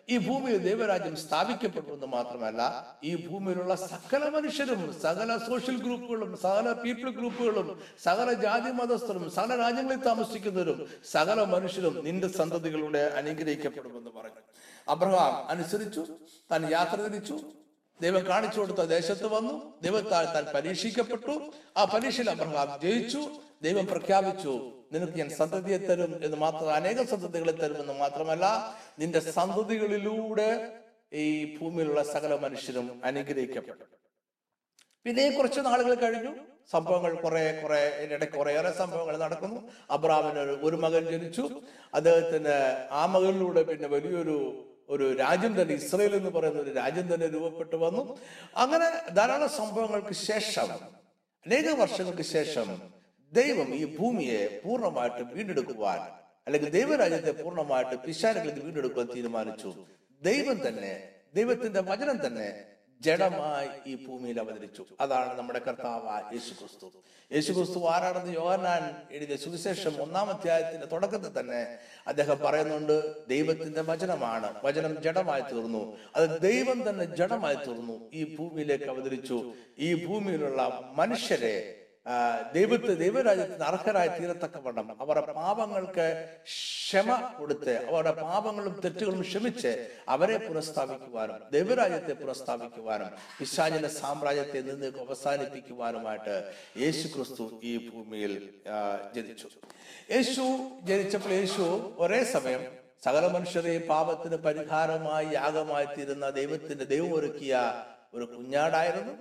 ഈ 0.09 0.17
ഭൂമിയിൽ 0.17 0.57
ദൈവരാജ്യം 0.57 1.15
സ്ഥാപിക്കപ്പെടുമെന്ന് 1.15 2.05
മാത്രമല്ല 2.05 2.93
ഈ 3.03 3.27
ഭൂമിയിലുള്ള 3.27 3.75
സകല 3.75 4.29
മനുഷ്യരും 4.29 4.99
സകല 5.01 5.37
സോഷ്യൽ 5.37 5.83
ഗ്രൂപ്പുകളും 5.83 6.37
സകല 6.37 6.71
പീപ്പിൾ 6.71 7.09
ഗ്രൂപ്പുകളും 7.09 7.81
സകല 8.03 8.33
ജാതി 8.33 8.71
മതസ്ഥരും 8.71 9.31
സകല 9.31 9.55
രാജ്യങ്ങളിൽ 9.55 9.99
താമസിക്കുന്നവരും 9.99 10.89
സകല 11.11 11.43
മനുഷ്യരും 11.43 12.05
നിന്റെ 12.05 12.27
സന്തതികളുടെ 12.27 12.99
അനുഗ്രഹിക്കപ്പെടുമെന്ന് 12.99 14.09
പറഞ്ഞു. 14.11 14.41
അബ്രഹാം 14.87 15.47
അനുസരിച്ചു 15.47 16.07
താൻ 16.51 16.71
യാത്ര 16.71 17.01
തിരിച്ചു. 17.01 17.39
ദൈവം 18.01 18.27
കാണിച്ചു 18.27 18.59
കൊടുത്ത 18.59 18.77
ദേശത്ത് 18.77 19.27
വന്നു. 19.27 19.73
ദൈവത്താൽ 19.81 20.25
താൻ 20.25 20.45
പരീക്ഷിക്കപ്പെട്ടു. 20.55 21.51
ആ 21.77 21.85
പരീക്ഷയിൽ 21.85 22.29
അബ്രഹാം 22.29 22.79
ജയിച്ചു. 22.81 23.27
ദൈവം 23.63 23.85
പ്രഖ്യാപിച്ചു 23.85 24.80
നിനക്ക് 24.91 25.13
ഞാൻ 25.13 25.29
സന്തതിയെ 25.29 25.77
തരും 25.77 26.25
എന്ന് 26.25 26.37
മാത്രം 26.37 26.73
അനേകം 26.73 27.07
സന്തതികളെ 27.07 27.51
തരും 27.51 27.73
തരുമെന്ന് 27.73 27.93
മാത്രമല്ല 27.93 28.75
നിന്റെ 28.99 29.19
സന്തതികളിലൂടെ 29.19 30.73
ഈ 31.13 31.57
ഭൂമിയിലുള്ള 31.57 32.03
സകല 32.03 32.35
മനുഷ്യരും 32.35 33.01
അനുഗ്രഹിക്കപ്പെട്ടു. 33.03 33.83
പിന്നെ 35.05 35.29
കുറച്ച് 35.29 35.59
നാളുകൾ 35.59 35.93
കഴിഞ്ഞു. 35.93 36.35
സംഭവങ്ങൾ 36.71 37.21
കുറെ 37.21 37.59
കുറെ 37.61 37.79
ഇതിനിടയ്ക്ക് 37.79 38.35
കുറേയേറെ 38.35 38.71
സംഭവങ്ങൾ 38.71 39.17
നടക്കുന്നു. 39.17 39.71
അബ്രാമിന് 39.89 40.39
ഒരു 40.39 40.75
മകൻ 40.75 41.05
ജനിച്ചു. 41.05 41.61
അദ്ദേഹത്തിന് 41.93 42.87
ആ 42.91 43.05
മകനിലൂടെ 43.05 43.63
പിന്നെ 43.63 43.87
വലിയൊരു 43.87 44.67
ഒരു 44.89 45.17
രാജ്യം 45.17 45.61
തന്നെ 45.61 45.73
ഇസ്രയേൽ 45.75 46.15
എന്ന് 46.15 46.29
പറയുന്ന 46.29 46.59
ഒരു 46.61 46.73
രാജ്യം 46.73 47.13
തന്നെ 47.13 47.27
രൂപപ്പെട്ടു 47.27 47.75
വന്നു. 47.75 48.17
അങ്ങനെ 48.55 49.09
ധാരാളം 49.13 49.49
സംഭവങ്ങൾക്ക് 49.49 50.13
ശേഷം 50.13 50.73
അനേക 51.45 51.69
വർഷങ്ങൾക്ക് 51.81 52.21
ശേഷം 52.21 53.00
ദൈവം 53.33 53.75
ഈ 53.75 53.97
ഭൂമിയെ 53.97 54.61
പൂർണമായിട്ട് 54.65 55.33
വീണ്ടെടുക്കുവാൻ 55.33 55.99
അല്ലെങ്കിൽ 56.47 56.69
ദൈവരാജ്യത്തെ 56.69 57.43
പൂർണമായിട്ട് 57.43 57.95
പിശാനുകളിൽ 57.95 58.59
വീണ്ടെടുക്കുവാൻ 58.59 59.07
തീരുമാനിച്ചു. 59.15 59.85
ദൈവം 60.21 60.67
തന്നെ 60.67 61.09
ദൈവത്തിന്റെ 61.35 61.81
വചനം 61.81 62.27
തന്നെ 62.27 62.63
ജഡമായി 63.01 63.69
ഈ 63.87 64.05
ഭൂമിയിൽ 64.05 64.39
അവതരിച്ചു. 64.39 64.85
അതാണ് 64.99 65.37
നമ്മുടെ 65.37 65.59
കർത്താവ് 65.59 66.33
യേശു 66.33 66.53
ക്രിസ്തു 66.53 66.91
യേശു 67.33 67.53
ക്രിസ്തു 67.53 67.85
ആരാണെന്ന് 67.85 68.33
യോഹന്നാൻ 68.33 69.07
എഴുതിയ 69.11 69.35
സുവിശേഷം 69.35 70.01
ഒന്നാം 70.01 70.29
അധ്യായത്തിന്റെ 70.29 70.87
തുടക്കത്തിൽ 70.87 71.39
തന്നെ 71.39 71.77
അദ്ദേഹം 72.07 72.39
പറയുന്നുണ്ട് 72.39 73.27
ദൈവത്തിന്റെ 73.27 73.81
വചനമാണ് 73.81 74.65
വചനം 74.65 75.01
ജഡമായി 75.01 75.41
തീർന്നു. 75.41 75.97
അത് 76.15 76.41
ദൈവം 76.41 76.89
തന്നെ 76.89 77.05
ജഡമായി 77.05 77.55
തീർന്നു 77.55 78.11
ഈ 78.13 78.35
ഭൂമിയിലേക്ക് 78.35 78.85
അവതരിച്ചു. 78.85 79.53
ഈ 79.79 80.05
ഭൂമിയിലുള്ള 80.05 80.91
മനുഷ്യരെ 80.95 81.80
ദൈവത്തെ 82.55 82.93
ദൈവരാജ്യത്തിന് 83.01 83.65
അർഹരായി 83.71 84.09
തീരത്തക്കവണ്ണം 84.19 84.87
അവരുടെ 85.01 85.33
പാപങ്ങൾക്ക് 85.41 86.05
ക്ഷമ 86.53 87.09
കൊടുത്ത് 87.39 87.73
അവരുടെ 87.89 88.13
പാപങ്ങളും 88.21 88.73
തെറ്റുകളും 88.83 89.21
ക്ഷമിച്ച് 89.29 89.71
അവരെ 90.15 90.37
പുനഃസ്ഥാപിക്കുവാനും 90.47 91.37
ദൈവരാജ്യത്തെ 91.55 92.13
പുനഃസ്ഥാപിക്കുവാനും 92.21 93.11
പിശാചിന്റെ 93.37 93.91
സാമ്രാജ്യത്തെ 93.99 94.61
നിന്ന് 94.69 94.89
അവസാനിപ്പിക്കുവാനുമായിട്ട് 95.05 96.35
യേശു 96.83 97.05
ക്രിസ്തു 97.15 97.45
ഈ 97.71 97.73
ഭൂമിയിൽ 97.87 98.33
ജനിച്ചു. 99.15 99.47
യേശു 100.15 100.45
ജനിച്ചപ്പോൾ 100.89 101.33
യേശു 101.41 101.65
ഒരേ 102.03 102.21
സമയം 102.35 102.63
സകല 103.05 103.25
മനുഷ്യരെ 103.35 103.75
പാപത്തിന് 103.91 104.37
പരിഹാരമായി 104.47 105.27
യാഗമായി 105.39 105.87
തീരുന്ന 105.95 106.25
ദൈവത്തിന്റെ 106.39 106.85
ദൈവം 106.93 107.13
ഒരുക്കിയ 107.19 107.53
ഒരു 108.15 108.25
കുഞ്ഞാടായിരുന്നു. 108.35 109.13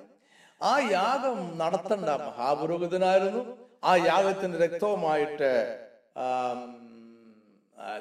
ആ 0.63 0.73
യാഗം 0.91 1.59
നടത്തേണ്ട 1.59 2.09
മഹാപുരോഹിതനായിരുന്നു. 2.29 3.43
ആ 3.85 3.93
യാഗത്തിന്റെ 3.97 4.59
രക്തവുമായിട്ട് 4.67 5.51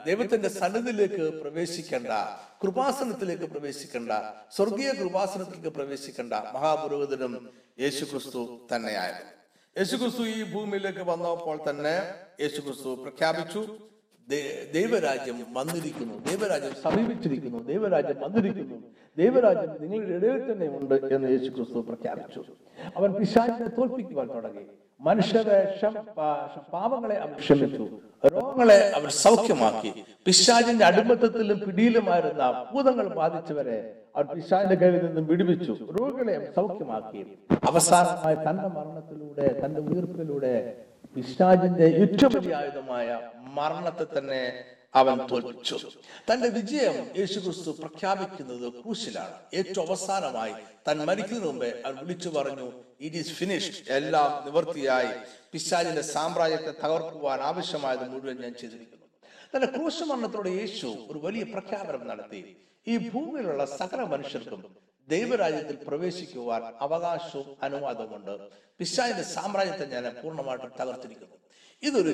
ദൈവത്തിന്റെ 0.06 0.50
സന്നിധിയിലേക്ക് 0.50 1.26
പ്രവേശിക്കേണ്ട 1.42 2.14
കൃപാസനത്തിലേക്ക് 2.62 3.44
പ്രവേശിക്കേണ്ട 3.44 4.12
സ്വർഗീയ 4.56 4.90
കൃപാസനത്തിലേക്ക് 4.92 5.72
പ്രവേശിക്കേണ്ട 5.78 6.34
മഹാപുരോഹിതനും 6.56 7.34
യേശുക്രിസ്തു 7.80 8.42
തന്നെയായിരുന്നു. 8.72 9.32
യേശുക്രിസ്തു 9.78 10.24
ഈ 10.24 10.44
ഭൂമിയിലേക്ക് 10.54 11.04
വന്നപ്പോൾ 11.12 11.58
തന്നെ 11.70 11.96
യേശുക്രിസ്തു 12.44 12.90
പ്രഖ്യാപിച്ചു 13.04 13.62
ദൈവരാജ്യം 14.74 15.46
വന്നിരിക്കുന്നു. 15.54 16.14
ദൈവരാജ്യം 16.14 16.72
സമീപിച്ചിരിക്കുന്നു. 16.84 17.60
ദൈവരാജ്യം 17.64 18.16
വന്നിരിക്കുന്നു. 18.22 18.78
ദൈവരാജ്യം 19.18 19.92
നിങ്ങളുടെ 19.92 20.28
ഇടയിൽ 20.28 20.52
തന്നെ 20.52 20.68
ഉണ്ട് 20.68 21.16
എന്ന് 21.16 21.30
യേശു 21.30 21.52
ക്രിസ്തു 21.52 21.80
പ്രഖ്യാപിച്ചു. 21.80 22.44
അവൻ 22.98 23.14
പിശാചിനെ 23.14 23.68
തോൽപ്പിക്കുവാൻ 23.68 24.28
തുടങ്ങി. 24.28 24.66
മനുഷ്യരെ 25.02 25.80
പാപങ്ങളെ 26.74 27.16
അവൻ 27.16 27.34
ക്ഷമിച്ചു. 27.34 27.88
രോഗങ്ങളെ 28.26 28.92
അവൻ 28.96 29.10
സൗഖ്യമാക്കി. 29.10 29.94
പിശാചിന്റെ 30.26 30.86
അടിമത്തത്തിലും 30.86 31.60
പിടിയിലുമായിരുന്ന 31.60 32.66
ഭൂതങ്ങൾ 32.74 33.08
ബാധിച്ചവരെ 33.08 33.96
അവൻ 34.16 34.26
പിശാചിന്റെ 34.26 34.76
കയ്യിൽ 34.76 35.06
നിന്നും 35.06 35.26
വിടുവിച്ചു. 35.26 35.78
രോഗികളെ 36.02 36.54
സൗഖ്യമാക്കി. 36.56 37.26
അവസാനമായി 37.70 38.36
തന്റെ 38.36 38.68
മരണത്തിലൂടെ 38.68 39.66
തന്റെ 39.66 39.82
ഉയർപ്പിലൂടെ 39.82 40.86
പിശാചിന്റെ 41.16 41.84
ഏറ്റവും 41.84 42.34
വലിയ 42.34 42.56
ആയുധമായ 42.56 43.32
മരണത്തെ 43.36 44.06
തന്നെ 44.18 44.64
അവൻ 44.96 45.28
തോൽപ്പിച്ചു. 45.28 45.80
തന്റെ 46.34 46.50
വിജയം 46.50 47.12
യേശുക്രിസ്തു 47.18 47.72
പ്രഖ്യാപിക്കുന്നത് 47.80 48.74
ക്രൂശിലാണ്. 48.74 49.34
ഏറ്റവും 49.54 49.88
അവസാനമായി 49.88 50.54
താൻ 50.88 50.98
മരിക്കുന്നതിന് 50.98 51.48
മുമ്പേ 51.48 51.82
അവൻ 51.86 51.96
വിളിച്ചു 51.96 52.30
പറഞ്ഞു 52.30 52.72
ഇറ്റ് 53.02 53.18
ഈസ് 53.18 53.34
ഫിനിഷ്ഡ് 53.34 53.92
എല്ലാം 53.92 54.46
നിവൃത്തിയായി. 54.46 55.14
പിശാജിന്റെ 55.52 56.02
സാമ്രാജ്യത്തെ 56.02 56.74
തകർക്കുവാൻ 56.86 57.42
ആവശ്യമായത് 57.42 58.10
മുഴുവൻ 58.10 58.42
ഞാൻ 58.42 58.54
ചെയ്തിരിക്കുന്നു. 58.54 59.06
തന്റെ 59.56 59.68
ക്രൂശ് 59.68 60.04
മരണത്തോടെ 60.04 60.50
യേശു 60.50 60.88
ഒരു 61.10 61.20
വലിയ 61.20 61.44
പ്രഖ്യാപനം 61.44 62.08
നടത്തി. 62.08 62.58
ഈ 62.88 62.98
ഭൂമിയിലുള്ള 62.98 63.66
സകല 63.66 64.02
മനുഷ്യർക്കും 64.04 64.79
ദൈവരാജ്യത്തിൽ 65.14 65.78
പ്രവേശിക്കുവാൻ 65.88 66.64
അവകാശവും 66.86 67.58
അനുവാദവുമുണ്ട് 67.64 68.34
പിശാചിന്റെ 68.80 69.26
സാമ്രാജ്യത്തെ 69.36 69.86
ഞാൻ 69.94 70.06
പൂർണമായിട്ടും 70.24 70.72
തകർത്തിരിക്കുന്നു. 70.80 71.38
ഇതൊരു 71.84 72.12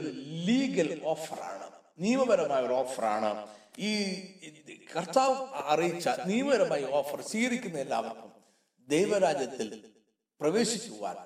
ലീഗൽ 0.48 0.90
ഓഫറാണ് 1.04 1.68
നിയമപരമായ 2.00 2.62
ഒരു 2.68 2.74
ഓഫറാണ് 2.74 3.30
ഈ 3.80 3.92
കർത്താവ് 4.96 5.36
അറിയിച്ച 5.74 6.08
നിയമപരമായ 6.26 6.84
ഓഫർ 7.00 7.22
സ്വീകരിക്കുന്ന 7.32 7.80
എല്ലാവർക്കും 7.86 8.32
ദൈവരാജ്യത്തിൽ 8.90 9.70
പ്രവേശിക്കുവാൻ 10.42 11.18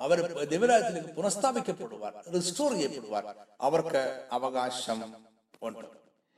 അവർ 0.00 0.18
ദൈവരാജ്യത്തിലേക്ക് 0.52 1.12
പുനഃസ്ഥാപിക്കപ്പെടുവാൻ 1.18 2.14
റിസ്റ്റോർ 2.36 2.70
ചെയ്യപ്പെടുവാൻ 2.72 3.24
അവർക്ക് 3.60 4.02
അവകാശം 4.32 4.98
ഉണ്ട്. 5.62 5.86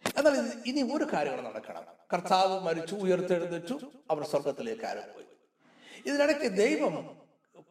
എന്നാൽ 0.04 0.34
ഇനി 0.70 0.82
ഒരു 0.96 1.06
കാര്യങ്ങൾ 1.12 1.40
നടക്കണം. 1.48 1.84
കർത്താവ് 2.12 2.56
മരിച്ചു 2.66 2.94
ഉയർത്തെഴുന്നേറ്റു 3.04 3.76
അവർ 4.10 4.22
സ്വർഗത്തിലേക്ക് 4.32 4.84
ആരും 4.90 5.08
പോയി 5.14 5.28
ഇതിനിടയ്ക്ക് 6.06 6.48
ദൈവം 6.56 6.94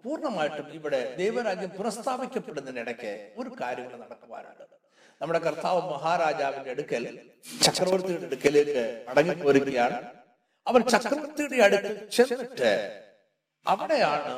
പൂർണമായിട്ടും 0.04 0.68
ഇവിടെ 0.78 1.00
ദൈവരാജ്യം 1.18 1.70
പുനഃസ്ഥാപിക്കപ്പെടുന്നതിനിടയ്ക്ക് 1.70 3.12
ഒരു 3.38 3.50
കാര്യങ്ങൾ 3.62 3.94
നടക്കുവാനുണ്ട് 4.04 4.66
നമ്മുടെ 5.22 5.40
കർത്താവ് 5.40 5.82
മഹാരാജാവിന്റെ 5.92 6.72
അടുക്കൽ 6.72 7.04
ചക്രവർത്തിയുടെ 7.66 8.26
അടുക്കലേക്ക് 8.26 8.84
അടങ്ങിപ്പോരുകയാണ് 9.12 9.98
അവൻ 10.68 10.82
ചക്രവർത്തിയുടെ 10.94 11.58
അടുക്കൽ 11.68 11.96
ചെന്നിട്ട് 12.18 12.72
അവിടെയാണ് 13.66 14.34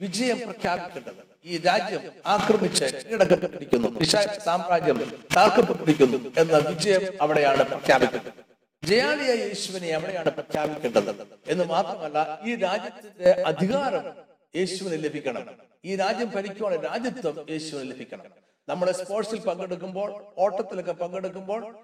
വിജയം 0.00 0.38
പ്രഖ്യാപിക്കേണ്ടത്. 0.48 1.22
ഈ 1.44 1.58
രാജ്യം 1.58 2.02
ആക്രമിച്ച് 2.26 2.84
കീഴടക്കപ്പെട്ടിരിക്കുന്നു. 2.84 4.04
സാമ്രാജ്യം 4.44 4.98
തകർക്കപ്പെട്ടിരിക്കുന്നു 5.36 6.32
എന്ന 6.38 6.58
വിജയം 6.68 7.18
അവിടെയാണ് 7.20 7.62
പ്രഖ്യാപിക്കുന്നത്. 7.62 8.32
ജയാളിയ 8.86 9.34
യേശുവിനെ 9.44 9.88
അവിടെയാണ് 9.88 10.30
പ്രഖ്യാപിക്കേണ്ടത്. 10.30 11.26
എന്ന് 11.48 11.64
മാത്രമല്ല 11.64 12.40
ഈ 12.44 12.56
രാജ്യത്തിന്റെ 12.56 13.30
അധികാരം 13.30 14.04
യേശുവിന് 14.56 15.04
ലഭിക്കണം. 15.04 15.46
ഈ 15.84 15.96
രാജ്യം 15.96 16.30
ഭരിക്കുവാണ് 16.30 16.84
രാജ്യത്വം 16.84 17.46
യേശുവിന് 17.50 17.90
ലഭിക്കണം. 17.90 18.24
നമ്മുടെ 18.68 18.92
സ്പോർട്സിൽ 18.92 19.38
പങ്കെടുക്കുമ്പോൾ 19.38 20.24
ഓട്ടത്തിലൊക്കെ 20.38 20.92
പങ്കെടുക്കുമ്പോൾ 20.92 21.76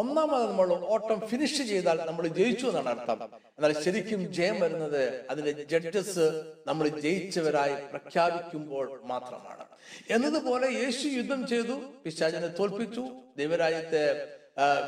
ഒന്നാമത് 0.00 0.44
നമ്മൾ 0.50 0.68
ഓട്ടം 0.94 1.18
ഫിനിഷ് 1.28 1.62
ചെയ്താൽ 1.62 1.98
നമ്മൾ 2.06 2.26
ജയിച്ചു 2.38 2.66
എന്നാണ് 2.66 2.88
അർത്ഥം. 2.88 3.18
എന്നാൽ 3.58 3.72
ശരിക്കും 3.84 4.20
ജയം 4.38 4.60
വരുന്നത് 4.60 5.02
അതിന്റെ 5.30 5.52
ജഡ്ജസ് 5.72 6.26
നമ്മൾ 6.66 6.88
ജയിച്ചവരായി 6.88 7.74
പ്രഖ്യാപിക്കുമ്പോൾ 7.92 8.86
മാത്രമാണ്. 9.04 9.64
എന്നതുപോലെ 10.10 10.66
യേശു 10.82 11.08
യുദ്ധം 11.08 11.46
ചെയ്തു 11.46 11.76
പിശാചിനെ 12.04 12.48
തോൽപ്പിച്ചു 12.58 13.04
ദൈവരാജ്യത്തെ 13.38 14.04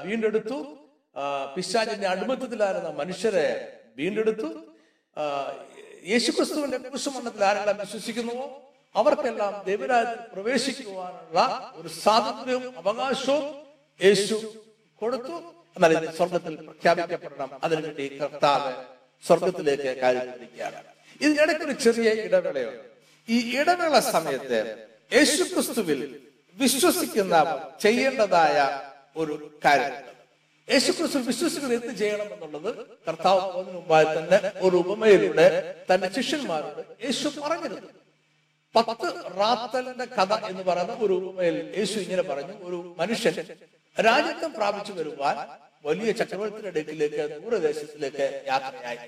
വീണ്ടെടുത്തു. 0.05 0.59
പിശാചിന്റെ 1.57 2.09
അടിമത്തത്തിലായിരുന്ന 2.09 2.89
മനുഷ്യരെ 2.89 3.49
വീണ്ടെടുത്തു. 3.97 4.49
യേശുക്രിസ്തുവിന്റെ 6.09 6.79
കുശുമണ്ണത്തിൽ 6.79 7.45
ആരെല്ലാം 7.45 7.79
വിശ്വസിക്കുന്നുവോ? 7.79 8.47
അവർക്കെല്ലാം 8.95 9.65
ദൈവരാജ്യത്തിൽ 9.67 10.27
പ്രവേശിക്കുവാനുള്ള 10.33 11.39
ഒരു 11.75 11.89
സ്വാതന്ത്ര്യവും 11.89 12.75
അവകാശവും 12.79 13.47
യേശു 14.05 14.37
കൊടുത്തു. 15.01 15.35
എന്നാൽ 15.77 15.93
ഇത് 15.99 16.15
സ്വർഗത്തിൽ 16.15 16.55
പ്രഖ്യാപിക്കപ്പെടണം. 16.69 17.51
അതിനുവേണ്ടി 17.65 18.05
കർത്താവ് 18.19 18.73
സ്വർഗത്തിലേക്ക് 19.27 19.91
കാര്യത്തിരിക്കുകയാണ് 20.01 20.81
ഇതിനിടയ്ക്ക് 21.21 21.65
ഒരു 21.65 21.73
ചെറിയ 21.73 22.09
ഇടവേളയോ 22.27 22.73
ഈ 23.29 23.59
ഇടവേള 23.59 23.99
സമയത്ത് 23.99 24.59
യേശുക്രിസ്തുവിൽ 25.13 26.01
വിശ്വസിക്കുന്ന 26.55 27.35
ചെയ്യേണ്ടതായ 27.81 28.57
ഒരു 29.17 29.35
കാര്യമുണ്ട്. 29.65 30.13
യേശുക്രിസ്തു 30.73 31.19
വിശ്വസിക്കുന്നത് 31.19 31.85
എന്ത് 31.85 31.95
ചെയ്യണം 31.99 32.29
എന്നുള്ളത് 32.35 32.87
കർത്താവ് 33.09 33.73
മുമ്പായി 33.73 34.05
തന്നെ 34.05 34.53
ഒരു 34.57 34.77
ഉപമയിലൂടെ 34.77 35.47
തന്റെ 35.89 36.09
ശിഷ്യന്മാരോട് 36.17 37.05
യേശു 37.05 37.29
പറഞ്ഞിരുന്നു. 37.29 37.91
പത്ത് 38.75 39.09
റാത്തലിന്റെ 39.39 40.05
കഥ 40.05 40.33
എന്ന് 40.51 40.63
പറയുന്ന 40.63 40.93
ഒരു 40.93 41.13
ഉപമയിൽ 41.13 41.75
യേശു 41.79 41.99
ഇങ്ങനെ 41.99 42.23
പറഞ്ഞു. 42.23 42.55
ഒരു 42.69 42.95
മനുഷ്യൻ 42.99 43.35
രാജ്യത്വം 44.01 44.53
പ്രാപിച്ചു 44.53 44.93
വരുവാൻ 44.93 45.37
വലിയ 45.85 46.13
ചക്രവർത്തിയുടെ 46.13 46.69
അടുക്കിലേക്ക് 46.69 47.43
ദൂരദേശത്തിലേക്ക് 47.43 48.45
യാത്രയായി. 48.49 48.99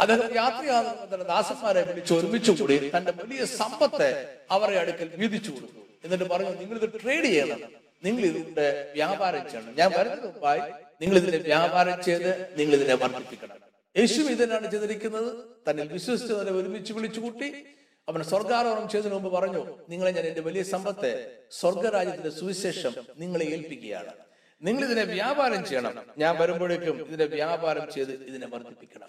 അദ്ദേഹം 0.00 0.34
യാത്രയാകുന്ന 0.34 1.22
ദാസന്മാരെ 1.22 1.82
വിളിച്ച് 1.82 2.14
ഒരുമിച്ചു 2.14 2.52
കൂടി 2.52 2.90
തന്റെ 2.96 3.12
വലിയ 3.12 3.44
സമ്പത്ത് 3.44 4.38
അവരുടെ 4.50 4.78
അടുക്കൽ 4.78 5.10
വീതിച്ചു 5.16 5.50
കൊടുത്തു. 5.50 5.80
എന്നിട്ട് 6.04 6.24
പറഞ്ഞു 6.24 6.50
നിങ്ങൾ 6.50 6.78
ഇത് 6.78 7.00
ട്രേഡ് 7.02 7.24
ചെയ്യണം. 7.24 7.60
നിങ്ങൾ 8.04 8.22
ഇതിന്റെ 8.22 8.90
വ്യാപാരം 8.94 9.50
ചെയ്യണം. 9.50 9.74
ഞാൻ 9.76 9.90
വരുന്നതിന് 9.98 10.72
നിങ്ങൾ 11.00 11.16
ഇതിനെ 11.16 11.38
വ്യാപാരം 11.38 12.02
ചെയ്ത് 12.04 12.58
നിങ്ങൾ 12.58 12.74
ഇതിനെ 12.74 12.94
വർദ്ധിപ്പിക്കണം. 12.94 13.56
യേശു 13.98 14.20
ഇതിനാണ് 14.20 14.70
ചെയ്തിരിക്കുന്നത്. 14.70 15.32
തന്നിൽ 15.70 15.92
വിശ്വസിച്ചവരെ 15.92 16.50
ഒരുമിച്ച് 16.50 16.92
വിളിച്ചു 16.92 17.20
കൂട്ടി. 17.20 17.64
അവൻ 18.08 18.22
സ്വർഗാരോഹണം 18.22 18.88
ചെയ്തതിനു 18.88 19.14
മുമ്പ് 19.14 19.32
പറഞ്ഞു 19.32 19.78
നിങ്ങളെ 19.88 20.10
ഞാൻ 20.10 20.24
എന്റെ 20.24 20.40
വലിയ 20.40 20.62
സമ്പത്തെ 20.62 21.28
സ്വർഗരാജ്യത്തിന്റെ 21.50 22.30
സുവിശേഷം 22.30 22.94
നിങ്ങളെ 23.18 23.44
ഏൽപ്പിക്കുകയാണ്. 23.44 24.25
നിങ്ങൾ 24.62 24.84
ഇതിനെ 24.84 25.04
വ്യാപാരം 25.04 25.64
ചെയ്യണം. 25.64 26.06
ഞാൻ 26.18 26.38
വരുമ്പോഴേക്കും 26.38 27.06
ഇതിനെ 27.06 27.24
വ്യാപാരം 27.24 27.92
ചെയ്ത് 27.92 28.12
ഇതിനെ 28.12 28.46
വർദ്ധിപ്പിക്കണം. 28.46 29.08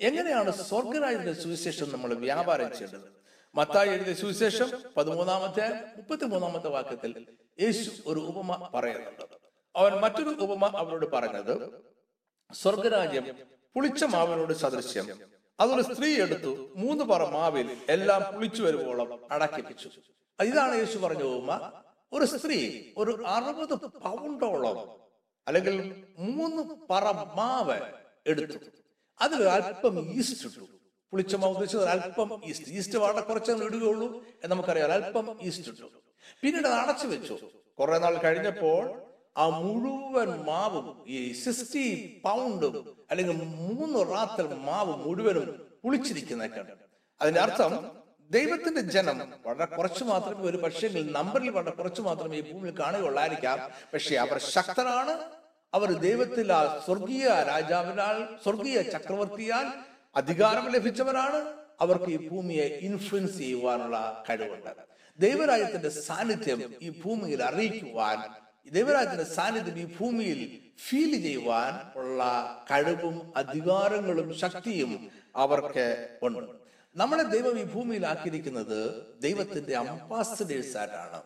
എങ്ങനെയാണ് 0.00 0.52
സ്വർഗരാജ്യത്തിന്റെ 0.52 1.32
സുവിശേഷം 1.32 1.92
നമ്മൾ 1.92 2.14
വ്യാപാരം 2.14 2.72
ചെയ്യേണ്ടത്? 2.78 3.12
മത്തായി 3.54 3.88
എഴുതിയ 3.88 4.14
സുവിശേഷം 4.14 4.72
പതിമൂന്നാമത്തെ 4.96 5.84
മുപ്പത്തിമൂന്നാമത്തെ 5.96 6.68
വാക്യത്തിൽ 6.68 7.26
യേശു 7.60 7.90
ഒരു 8.06 8.20
ഉപമ 8.20 8.70
പറയുന്നുണ്ട്. 8.74 9.24
അവൻ 9.76 9.92
മറ്റൊരു 9.92 10.28
ഉപമ 10.28 10.66
അവരോട് 10.76 11.06
പറഞ്ഞത് 11.12 11.84
സ്വർഗരാജ്യം 12.52 13.26
പുളിച്ച 13.74 14.04
മാവിനോട് 14.04 14.52
സദൃശ്യം. 14.52 15.20
അതൊരു 15.60 15.82
സ്ത്രീ 15.82 16.22
എടുത്തു 16.22 16.72
മൂന്ന് 16.76 17.04
പറ 17.04 17.24
മാവിൽ 17.24 17.76
എല്ലാം 17.88 18.34
പുളിച്ചു 18.34 18.62
വരുവോളം 18.62 19.20
അടക്കിപ്പിച്ചു. 19.30 19.88
ഇതാണ് 20.42 20.74
യേശു 20.74 20.98
പറഞ്ഞ 20.98 21.22
ഉപമ. 21.22 21.82
ഒരു 22.12 22.24
സ്ത്രീ 22.24 22.82
ഒരു 22.96 23.24
അറുപത് 23.26 23.74
പൗണ്ടോളം 23.86 24.78
അല്ലെങ്കിൽ 25.48 26.04
മൂന്ന് 26.18 26.62
പറ 26.90 27.04
മാവ് 27.10 27.78
എടുത്തു 28.26 28.58
അതിൽ 29.20 29.48
അല്പം 29.48 30.12
ഈസ്റ്റ് 30.12 30.48
ഇട്ടു. 30.48 30.64
പുളിച്ച 31.12 31.34
മാവ് 31.34 31.52
ഉദ്ദേശിച്ചത് 31.52 31.88
അല്പം 31.88 32.40
ഈസ്റ്റ് 32.44 32.68
ഈസ്റ്റ് 32.68 32.98
വളരെ 32.98 33.20
കുറച്ച് 33.20 33.52
ഇടുകയുള്ളൂ 33.52 34.08
എന്ന് 34.26 34.50
നമുക്കറിയാം 34.50 34.92
അല്പം 34.92 35.38
ഈസ്റ്റ് 35.42 35.68
ഇട്ടു. 35.68 35.86
പിന്നീട് 36.42 36.66
അത് 36.66 36.74
അടച്ചു 36.74 37.06
വെച്ചു. 37.06 37.38
കുറെ 37.78 37.98
നാൾ 37.98 38.14
കഴിഞ്ഞപ്പോൾ 38.16 39.02
ആ 39.36 39.48
മുഴുവൻ 39.48 40.30
മാവും 40.44 41.04
ഈ 41.06 41.32
സിക്സ്റ്റി 41.32 41.86
പൗണ്ടും 42.24 43.06
അല്ലെങ്കിൽ 43.10 43.34
മൂന്ന് 43.34 43.98
റാത്തൽ 44.12 44.54
മാവ് 44.54 45.06
മുഴുവനും 45.06 45.68
പുളിച്ചിരിക്കുന്ന 45.84 46.46
കണ്ടു 46.46 46.72
അതിന്റെ 47.20 47.40
അർത്ഥം 47.40 47.72
ദൈവത്തിന്റെ 48.30 48.80
ജനം 48.80 49.32
വളരെ 49.46 49.64
കുറച്ച് 49.64 50.04
മാത്രമേ 50.04 50.42
ഒരു 50.42 50.56
പക്ഷേ 50.56 50.88
നമ്പറിൽ 50.88 51.50
വളരെ 51.50 51.70
കുറച്ച് 51.70 52.02
മാത്രമേ 52.02 52.38
ഈ 52.38 52.52
ഭൂമിയിൽ 52.52 52.78
കാണുകയുള്ളായിരിക്കാം. 52.80 53.70
പക്ഷെ 53.94 54.16
അവർ 54.16 54.40
ശക്തരാണ്. 54.40 55.30
അവർ 55.74 55.92
ദൈവത്തിൽ 55.92 56.52
ആ 56.52 56.82
സ്വർഗീയ 56.86 57.26
രാജാവിനാൽ 57.26 58.42
സ്വർഗീയ 58.44 58.82
ചക്രവർത്തിയാൽ 58.82 59.66
അധികാരം 60.16 60.72
ലഭിച്ചവരാണ്. 60.72 61.54
അവർക്ക് 61.80 62.04
ഈ 62.04 62.28
ഭൂമിയെ 62.28 62.64
ഇൻഫ്ലുവൻസ് 62.64 63.38
ചെയ്യുവാനുള്ള 63.38 64.24
കഴിവുണ്ട്. 64.30 64.70
ദൈവരാജ്യത്തിന്റെ 65.18 65.88
സാന്നിധ്യം 65.88 66.74
ഈ 66.82 67.02
ഭൂമിയിൽ 67.04 67.42
അറിയിക്കുവാൻ 67.42 68.22
ദൈവരാജ്യത്തിന്റെ 68.70 69.24
സാന്നിധ്യം 69.24 69.78
ഈ 69.78 69.84
ഭൂമിയിൽ 69.84 70.60
ഫീൽ 70.88 71.22
ചെയ്യുവാൻ 71.22 71.98
ഉള്ള 71.98 72.22
കഴിവും 72.70 73.32
അധികാരങ്ങളും 73.36 74.38
ശക്തിയും 74.38 75.10
അവർക്ക് 75.36 76.08
ഉണ്ട്. 76.22 76.57
നമ്മളെ 77.00 77.22
ദൈവം 77.22 77.56
ഈ 77.60 77.64
ഭൂമിയിൽ 77.64 78.06
ആക്കിയിരിക്കുന്നത് 78.06 78.78
ദൈവത്തിന്റെ 79.22 79.76
അംബാസഡേഴ്സ് 79.76 80.76
ആയിട്ടാണ്. 80.76 81.20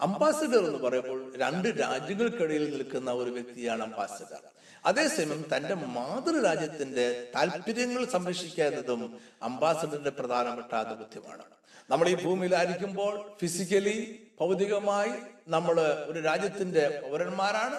അംബാസഡർ 0.00 0.62
എന്ന് 0.68 0.78
പറയുമ്പോൾ 0.84 1.18
രണ്ട് 1.36 1.68
രാജ്യങ്ങൾക്കിടയിൽ 1.80 2.64
നിൽക്കുന്ന 2.74 3.10
ഒരു 3.12 3.30
വ്യക്തിയാണ് 3.30 3.82
അംബാസഡർ 3.82 4.42
അതേസമയം 4.84 5.42
തന്റെ 5.52 5.74
മാതൃരാജ്യത്തിന്റെ 5.74 7.06
താല്പര്യങ്ങൾ 7.34 8.04
സംരക്ഷിക്കുക 8.04 8.64
എന്നതും 8.64 9.00
അംബാസഡറിന്റെ 9.42 10.10
പ്രധാനപ്പെട്ട 10.10 10.72
ആധിപത്യമാണ്. 10.74 11.44
നമ്മൾ 11.90 12.08
ഈ 12.08 12.16
ഭൂമിയിലായിരിക്കുമ്പോൾ 12.24 13.14
ഫിസിക്കലി 13.40 13.96
ഭൗതികമായി 14.40 15.12
നമ്മൾ 15.48 15.76
ഒരു 16.10 16.20
രാജ്യത്തിന്റെ 16.20 16.84
പൗരന്മാരാണ്. 17.04 17.78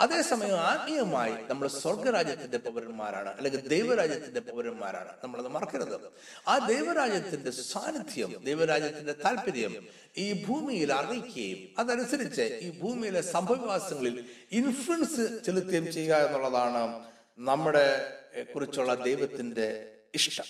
അതേസമയം 0.00 0.60
ആത്മീയമായി 0.60 1.32
നമ്മൾ 1.50 1.68
സ്വർഗരാജ്യത്തിന്റെ 1.68 2.58
പൗരന്മാരാണ് 2.58 3.28
അല്ലെങ്കിൽ 3.28 3.68
ദൈവരാജ്യത്തിന്റെ 3.68 4.40
പൗരന്മാരാണ്. 4.40 5.12
നമ്മളത് 5.24 5.48
മറക്കരുത്. 5.48 6.10
ആ 6.48 6.58
ദൈവരാജ്യത്തിന്റെ 6.58 7.50
സാന്നിധ്യം 7.50 8.44
ദൈവരാജ്യത്തിന്റെ 8.44 9.12
താല്പര്യം 9.12 9.88
ഈ 10.18 10.44
ഭൂമിയിൽ 10.44 10.92
അറിയിക്കുകയും 10.92 11.74
അതനുസരിച്ച് 11.78 12.42
ഈ 12.42 12.78
ഭൂമിയിലെ 12.78 13.20
സംഭവവാസങ്ങളിൽ 13.20 14.24
ഇൻഫ്ലുവൻസ് 14.52 15.44
ചെലുത്തുകയും 15.44 15.92
ചെയ്യുക 15.92 16.14
എന്നുള്ളതാണ് 16.16 17.04
നമ്മുടെ 17.38 18.18
കുറിച്ചുള്ള 18.54 18.94
ദൈവത്തിന്റെ 18.94 19.92
ഇഷ്ടം. 20.14 20.44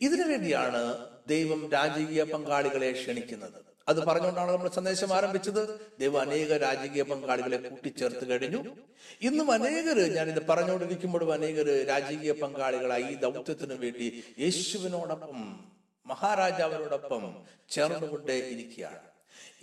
ഇതിനു 0.00 0.22
വേണ്ടിയാണ് 0.22 1.06
ദൈവം 1.28 1.70
രാജകീയ 1.72 2.22
പങ്കാളികളെ 2.24 2.92
ക്ഷണിക്കുന്നത്. 2.92 3.71
അത് 3.88 4.04
പറഞ്ഞുകൊണ്ടാണ് 4.06 4.52
നമ്മൾ 4.52 4.68
സന്ദേശം 4.68 5.12
ആരംഭിച്ചത്. 5.14 5.80
ദൈവം 6.00 6.20
അനേക 6.20 6.56
രാജകീയ 6.56 7.02
പങ്കാളികളെ 7.02 7.56
കൂട്ടിച്ചേർത്ത് 7.56 8.28
കഴിഞ്ഞു. 8.28 8.76
ഇന്നും 9.22 9.50
അനേകര് 9.50 10.14
ഞാനിത് 10.16 10.46
പറഞ്ഞുകൊണ്ടിരിക്കുമ്പോഴും 10.46 11.32
അനേകര് 11.32 11.88
രാജകീയ 11.88 12.32
പങ്കാളികളായി 12.32 13.02
ഈ 13.02 13.14
ദൗത്യത്തിനു 13.14 13.74
വേണ്ടി 13.74 14.24
യേശുവിനോടൊപ്പം 14.40 15.64
മഹാരാജാവിനോടൊപ്പം 16.06 17.44
ചേർന്നുകൊണ്ടേ 17.70 18.34
ഇരിക്കുകയാണ്. 18.34 18.98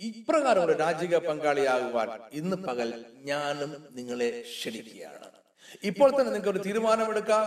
ഇപ്രകാരം 0.00 0.64
ഒരു 0.64 0.72
രാജകീയ 0.72 1.18
പങ്കാളിയാകുവാൻ 1.18 2.08
ഇന്ന് 2.32 2.56
പകൽ 2.56 3.04
ഞാനും 3.18 3.86
നിങ്ങളെ 3.92 4.40
ക്ഷണിക്കുകയാണ്. 4.40 5.30
ഇപ്പോൾ 5.84 6.10
തന്നെ 6.10 6.24
നിങ്ങൾക്ക് 6.24 6.48
ഒരു 6.48 6.58
തീരുമാനമെടുക്കാം. 6.58 7.44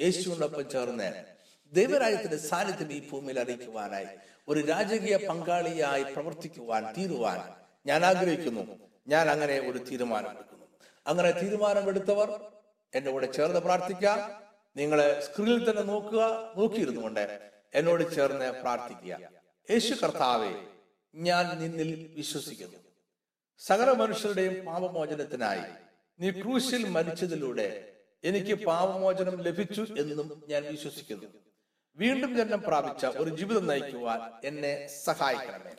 യേശുവിനോടൊപ്പം 0.00 0.70
ചേർന്ന് 0.70 1.24
ദൈവരാജ്യത്തിന്റെ 1.72 2.36
സാന്നിധ്യം 2.36 2.92
ഈ 2.92 3.08
ഭൂമിയിൽ 3.10 3.40
അറിയിക്കുവാനായി 3.40 4.06
ഒരു 4.48 4.60
രാജകീയ 4.60 5.16
പങ്കാളിയായി 5.16 6.02
പ്രവർത്തിക്കുവാൻ 6.02 6.94
തീരുവാൻ 6.98 7.38
ഞാൻ 7.86 8.04
ആഗ്രഹിക്കുന്നു. 8.04 8.78
ഞാൻ 9.08 9.30
അങ്ങനെ 9.30 9.58
ഒരു 9.70 9.78
തീരുമാനമെടുക്കുന്നു 9.78 10.66
അങ്ങനെ 11.06 11.30
തീരുമാനമെടുത്തവർ 11.30 12.28
എന്റെ 12.94 13.10
കൂടെ 13.10 13.26
ചേർന്ന് 13.26 13.60
പ്രാർത്ഥിക്കാം. 13.60 14.18
നിങ്ങളെ 14.76 15.20
സ്ക്രീനിൽ 15.20 15.70
തന്നെ 15.70 15.82
നോക്കുക 15.82 16.52
നോക്കിയിരുന്നു 16.56 17.00
കൊണ്ട് 17.00 17.40
എന്നോട് 17.74 18.14
ചേർന്ന് 18.14 18.48
പ്രാർത്ഥിക്കുക. 18.62 19.18
യേശു 19.70 19.94
കർത്താവെ 19.94 20.52
ഞാൻ 21.14 21.44
നിന്നിൽ 21.62 22.12
വിശ്വസിക്കുന്നു. 22.16 22.78
സകല 23.58 23.92
മനുഷ്യരുടെയും 23.92 24.64
പാപമോചനത്തിനായി 24.64 25.66
നീ 26.20 26.30
ക്രൂശിൽ 26.30 26.88
മരിച്ചതിലൂടെ 26.88 27.68
എനിക്ക് 28.24 28.54
പാപമോചനം 28.64 29.42
ലഭിച്ചു 29.42 29.86
എന്നും 29.98 30.42
ഞാൻ 30.48 30.62
വിശ്വസിക്കുന്നു. 30.64 31.28
വീണ്ടും 31.96 32.36
ജന്മം 32.36 32.60
പ്രാപിച്ച 32.60 33.06
ഒരു 33.06 33.36
ജീവിതം 33.36 33.66
നയിക്കുവാൻ 33.66 34.20
എന്നെ 34.44 34.86
സഹായിക്കണമേ. 35.04 35.72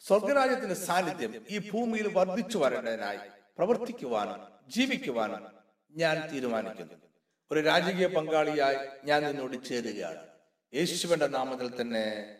സ്വർഗരാജ്യത്തിന്റെ 0.00 0.74
സാന്നിധ്യം 0.74 1.46
ഈ 1.50 1.70
ഭൂമിയിൽ 1.70 2.12
വർദ്ധിച്ചു 2.12 2.58
വരേണ്ടതിനായി 2.58 3.18
പ്രവർത്തിക്കുവാനും 3.58 4.40
ജീവിക്കുവാനും 4.68 5.46
ഞാൻ 5.90 6.30
തീരുമാനിക്കുന്നു. 6.32 6.94
ഒരു 7.52 7.60
രാജകീയ 7.60 8.06
പങ്കാളിയായി 8.06 8.76
ഞാൻ 9.04 9.22
നിന്നോട് 9.22 9.64
ചേരുകയാണ്. 9.68 10.26
യേശുവിന്റെ 10.74 11.26
നാമത്തിൽ 11.26 11.80
തന്നെ 11.80 12.36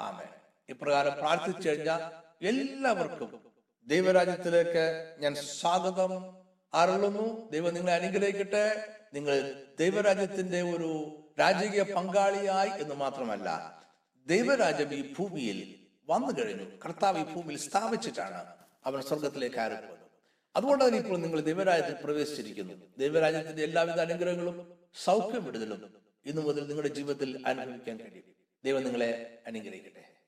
ആമേ 0.00 0.24
ഇപ്രകാരം 0.68 1.14
പ്രാർത്ഥിച്ചു 1.14 1.68
കഴിഞ്ഞാൽ 1.68 2.00
എല്ലാവർക്കും 2.46 3.52
ദൈവരാജ്യത്തിലേക്ക് 3.86 5.14
ഞാൻ 5.18 5.34
സ്വാഗതം 5.34 6.36
അരുളുന്നു. 6.74 7.50
ദൈവം 7.50 7.74
നിങ്ങളെ 7.74 7.94
അനുഗ്രഹിക്കട്ടെ. 7.94 8.88
നിങ്ങൾ 9.14 9.64
ദൈവരാജ്യത്തിന്റെ 9.78 10.62
ഒരു 10.62 11.20
രാജകീയ 11.40 11.82
പങ്കാളിയായി 11.82 12.82
എന്ന് 12.82 12.94
മാത്രമല്ല 12.94 13.48
ദൈവരാജ്യം 14.26 14.94
ഈ 14.94 15.14
ഭൂമിയിൽ 15.18 15.74
വന്നു 16.08 16.40
കഴിഞ്ഞു. 16.40 16.64
കർത്താവ് 16.84 17.18
ഈ 17.18 17.34
ഭൂമിയിൽ 17.34 17.58
സ്ഥാപിച്ചിട്ടാണ് 17.58 18.44
അവൻ 18.86 19.02
സ്വർഗത്തിലേക്ക് 19.02 19.56
ആരംഭിക്കുന്നത്. 19.56 19.98
അതുകൊണ്ട് 20.56 20.84
തന്നെ 20.84 20.98
ഇപ്പോൾ 20.98 21.18
നിങ്ങൾ 21.18 21.40
ദൈവരാജ്യത്തിൽ 21.40 22.04
പ്രവേശിച്ചിരിക്കുന്നു. 22.04 22.74
ദൈവരാജ്യത്തിന്റെ 22.98 23.62
എല്ലാവിധ 23.62 24.00
അനുഗ്രഹങ്ങളും 24.00 24.72
സൗഖ്യം 25.04 25.44
വിടുതലും 25.44 25.94
ഇന്നു 26.26 26.42
മുതൽ 26.42 26.68
നിങ്ങളുടെ 26.68 26.94
ജീവിതത്തിൽ 26.94 27.42
അനുഭവിക്കാൻ 27.46 27.96
കഴിയും. 27.96 28.24
ദൈവം 28.64 28.84
നിങ്ങളെ 28.84 29.38
അനുഗ്രഹിക്കട്ടെ. 29.46 30.03